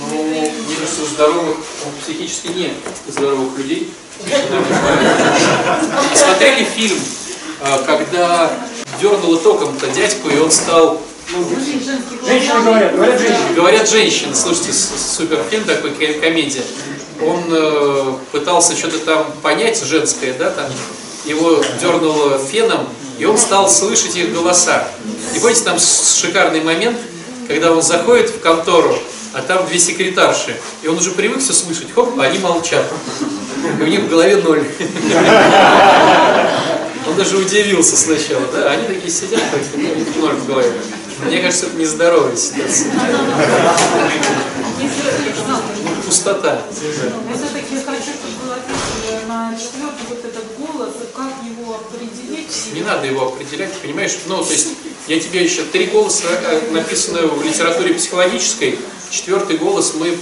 [0.00, 1.56] Ну, мне кажется, здоровых,
[2.02, 2.72] психически нет
[3.06, 3.92] здоровых людей.
[6.14, 6.98] Смотрели фильм,
[7.60, 8.52] а, когда
[9.00, 11.00] дернуло током-то дядьку, и он стал
[12.26, 13.54] Женщины говорят, говорят женщины.
[13.54, 16.62] Говорят женщины, слушайте, с- супер фильм такой, ко- комедия.
[17.22, 20.66] Он э, пытался что-то там понять женское, да, там
[21.24, 24.88] его дернуло феном, и он стал слышать их голоса.
[25.34, 26.98] И помните, там шикарный момент,
[27.46, 28.98] когда он заходит в контору,
[29.34, 32.84] а там две секретарши, и он уже привык все слышать, хоп, а они молчат.
[33.78, 34.64] И у них в голове ноль.
[37.06, 39.40] Он даже удивился сначала, да, они такие сидят,
[40.16, 40.72] ноль в голове.
[41.24, 42.92] Мне кажется, это нездоровая ситуация.
[45.46, 46.62] Ну, Пустота.
[46.72, 52.74] Я все-таки хочу, чтобы вы ответили на четвертый вот этот голос, как его определить.
[52.74, 54.18] Не надо его определять, понимаешь?
[54.26, 54.68] Ну, то есть,
[55.08, 58.78] я тебе еще три голоса э, написаны в литературе психологической,
[59.10, 60.16] четвертый голос мы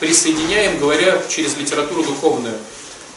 [0.00, 2.56] присоединяем, говоря через литературу духовную.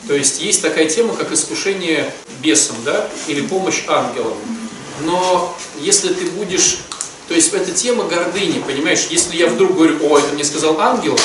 [0.08, 4.38] То есть, есть такая тема, как искушение бесом, да, или помощь ангелам.
[5.02, 6.80] Но если ты будешь...
[7.28, 9.08] То есть, это тема гордыни, понимаешь?
[9.10, 11.18] Если я вдруг говорю, о, это мне сказал ангел,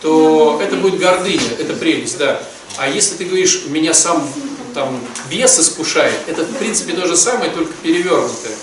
[0.00, 2.42] то это будет гордыня, это прелесть, да.
[2.76, 4.26] А если ты говоришь, меня сам
[4.74, 8.54] там бес искушает, это в принципе то же самое, только перевернутое.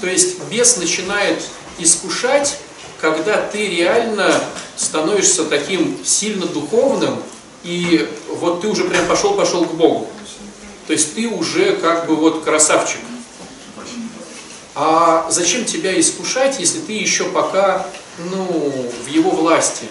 [0.00, 1.42] То есть бес начинает
[1.78, 2.58] искушать
[3.00, 4.40] когда ты реально
[4.76, 7.22] становишься таким сильно духовным,
[7.62, 10.08] и вот ты уже прям пошел-пошел к Богу.
[10.86, 13.00] То есть ты уже как бы вот красавчик.
[14.74, 17.86] А зачем тебя искушать, если ты еще пока,
[18.30, 19.86] ну, в его власти?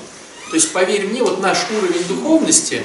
[0.50, 2.84] То есть, поверь мне, вот наш уровень духовности,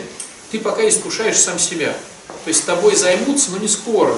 [0.50, 1.96] ты пока искушаешь сам себя.
[2.44, 4.16] То есть тобой займутся, но не скоро.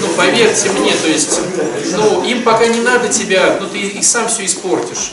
[0.00, 1.40] Ну, поверьте мне, то есть,
[1.96, 5.12] ну, им пока не надо тебя, ну, ты и сам все испортишь.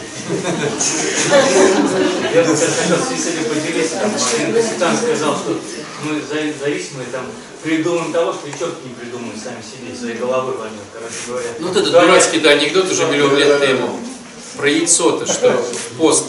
[2.34, 3.96] Я бы сейчас хотел с этим поделиться.
[3.96, 5.60] Там, один капитан сказал, что
[6.04, 7.26] мы зави- зависимы там,
[7.62, 11.48] придумаем того, что и черт не придумаем сами себе, своей головой возьмем, короче говоря.
[11.60, 14.00] Ну, вот этот дурацкий да, анекдот уже миллион лет ему.
[14.58, 15.66] Про яйцо-то, что
[15.98, 16.26] пост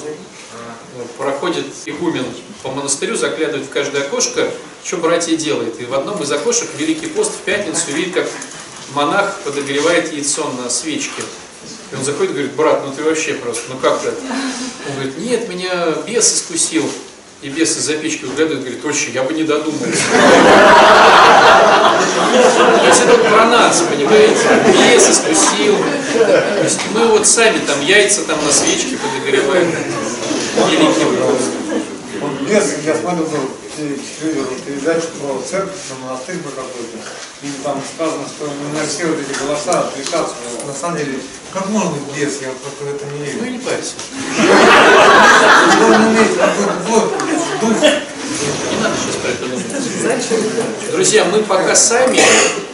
[1.17, 2.27] проходит игумен
[2.63, 4.51] по монастырю, заглядывает в каждое окошко,
[4.85, 5.81] что братья делает.
[5.81, 8.27] И в одном из окошек Великий пост в пятницу видит, как
[8.95, 11.23] монах подогревает яйцо на свечке.
[11.93, 14.15] И он заходит и говорит, брат, ну ты вообще просто, ну как так?
[14.89, 16.85] Он говорит, нет, меня бес искусил.
[17.43, 19.85] И бес из-за печки выглядывает и говорит, отче, я бы не додумался.
[22.33, 24.35] То есть это про нас, понимаете?
[24.73, 25.77] Бес искусил.
[26.15, 29.75] То есть мы вот сами там яйца там на свечке подогреваем.
[32.49, 36.99] Без, я смотрел ну, те- телевизор, передачу про церковь, на монастырь про какой-то,
[37.43, 40.35] и там сказано, что меня все вот эти голоса отличаться.
[40.67, 41.19] На самом деле,
[41.53, 43.39] как можно быть без, я просто в это не верю.
[43.41, 43.95] Ну и не парься.
[45.81, 47.13] Должен иметь какой-то вот
[47.61, 47.83] дух.
[47.83, 50.91] Не надо сейчас про это думать.
[50.93, 52.21] Друзья, мы пока сами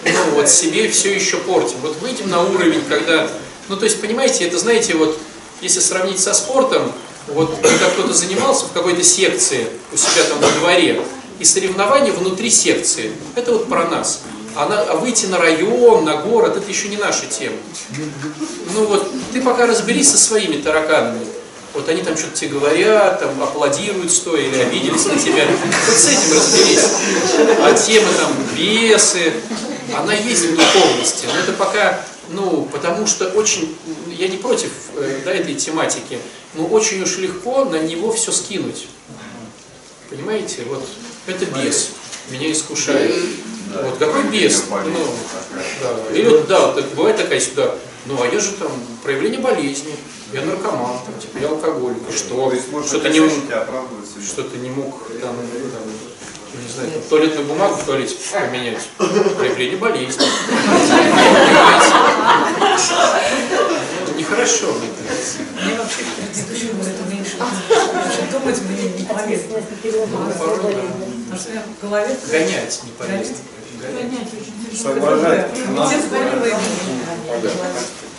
[0.05, 1.78] ну, вот себе все еще портим.
[1.83, 3.28] Вот выйдем на уровень, когда...
[3.68, 5.18] Ну, то есть, понимаете, это, знаете, вот,
[5.61, 6.93] если сравнить со спортом,
[7.35, 11.03] вот, когда кто-то занимался в какой-то секции у себя там во дворе,
[11.39, 14.20] и соревнования внутри секции, это вот про нас.
[14.57, 17.57] А, на- а выйти на район, на город, это еще не наша тема.
[18.74, 21.24] Ну вот, ты пока разберись со своими тараканами.
[21.72, 25.47] Вот они там что-то тебе говорят, там аплодируют стоя или обиделись на тебя.
[25.87, 26.85] Вот с этим разберись.
[27.62, 29.33] А тема там бесы,
[29.97, 31.26] она есть в духовности.
[31.33, 32.01] Но это пока,
[32.31, 33.74] ну, потому что очень,
[34.20, 36.18] я не против э, да, этой тематики,
[36.54, 38.86] но очень уж легко на него все скинуть.
[40.10, 40.64] Понимаете?
[40.68, 40.86] Вот
[41.26, 41.92] это бес.
[42.28, 43.14] Меня искушает.
[43.82, 44.64] Вот какой бес?
[44.70, 45.06] Ну,
[45.80, 46.14] да.
[46.14, 47.74] Или вот, да, вот бывает такая сюда.
[48.04, 48.70] Ну, а я же там
[49.02, 49.94] проявление болезни,
[50.32, 52.52] я наркоман, там, типа, я алкоголик, и что?
[52.86, 53.30] Что ты не, м-
[54.26, 58.88] что ты не мог там, там, не знаю, там, туалетную бумагу в туалете поменять?
[59.36, 60.24] Проявление болезни.
[64.31, 67.37] Ну, Нехорошо, мне вообще в предыдущем году меньше.
[68.31, 69.59] Думать мне не полезно.
[69.83, 70.07] Ну.
[70.07, 72.16] Потому что я в голове...
[72.31, 73.35] Гонять не полезно.
[73.81, 74.03] Гонять.
[74.11, 74.95] Гонять очень тяжело.
[74.95, 75.47] Соображать.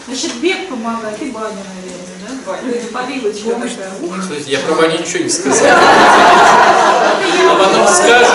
[0.07, 2.31] Значит, бег помогает, и баня, наверное, да?
[2.91, 4.39] Поливочка такая.
[4.47, 5.67] Я про Ваню ничего не сказал.
[7.47, 8.27] А потом скажет.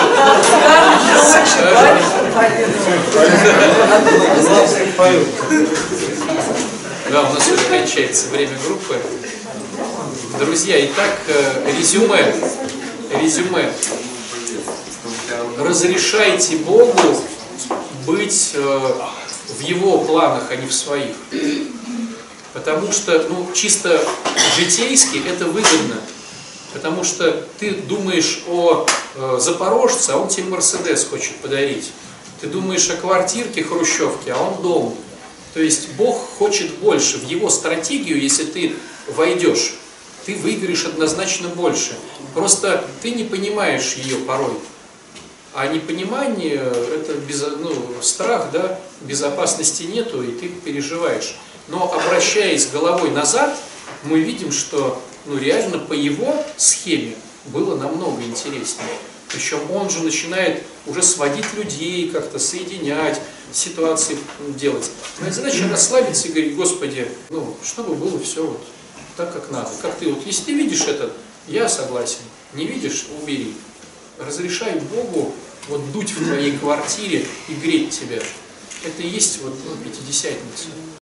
[7.17, 8.95] Да, у нас уже кончается время группы.
[10.37, 12.31] Друзья, итак, э, резюме.
[13.19, 13.73] Резюме.
[15.57, 17.23] Разрешайте Богу
[18.05, 18.91] быть э,
[19.47, 21.15] в Его планах, а не в своих.
[22.53, 23.99] Потому что, ну, чисто
[24.55, 25.99] житейски это выгодно.
[26.71, 31.91] Потому что ты думаешь о э, запорожце, а он тебе Мерседес хочет подарить.
[32.41, 34.95] Ты думаешь о квартирке хрущевке, а он дом.
[35.57, 37.17] То есть Бог хочет больше.
[37.17, 38.75] В его стратегию, если ты
[39.07, 39.73] войдешь,
[40.27, 41.97] ты выиграешь однозначно больше.
[42.35, 44.53] Просто ты не понимаешь ее порой.
[45.55, 46.61] А непонимание–
[46.93, 51.33] это без, ну, страх, да, безопасности нету, и ты переживаешь.
[51.69, 53.57] Но обращаясь головой назад,
[54.03, 57.15] мы видим, что ну, реально по его схеме
[57.47, 58.95] было намного интереснее.
[59.29, 63.19] Причем он же начинает уже сводить людей, как-то соединять,
[63.53, 64.17] ситуации
[64.49, 64.89] делать.
[65.19, 68.65] Моя задача расслабиться и говорить, Господи, ну, чтобы было все вот
[69.15, 69.69] так, как надо.
[69.81, 71.11] Как ты, вот если ты видишь это,
[71.47, 72.19] я согласен.
[72.53, 73.53] Не видишь, убери.
[74.19, 75.33] Разрешай Богу
[75.67, 78.21] вот дуть в твоей квартире и греть тебя.
[78.83, 80.67] Это и есть вот ну, пятидесятница.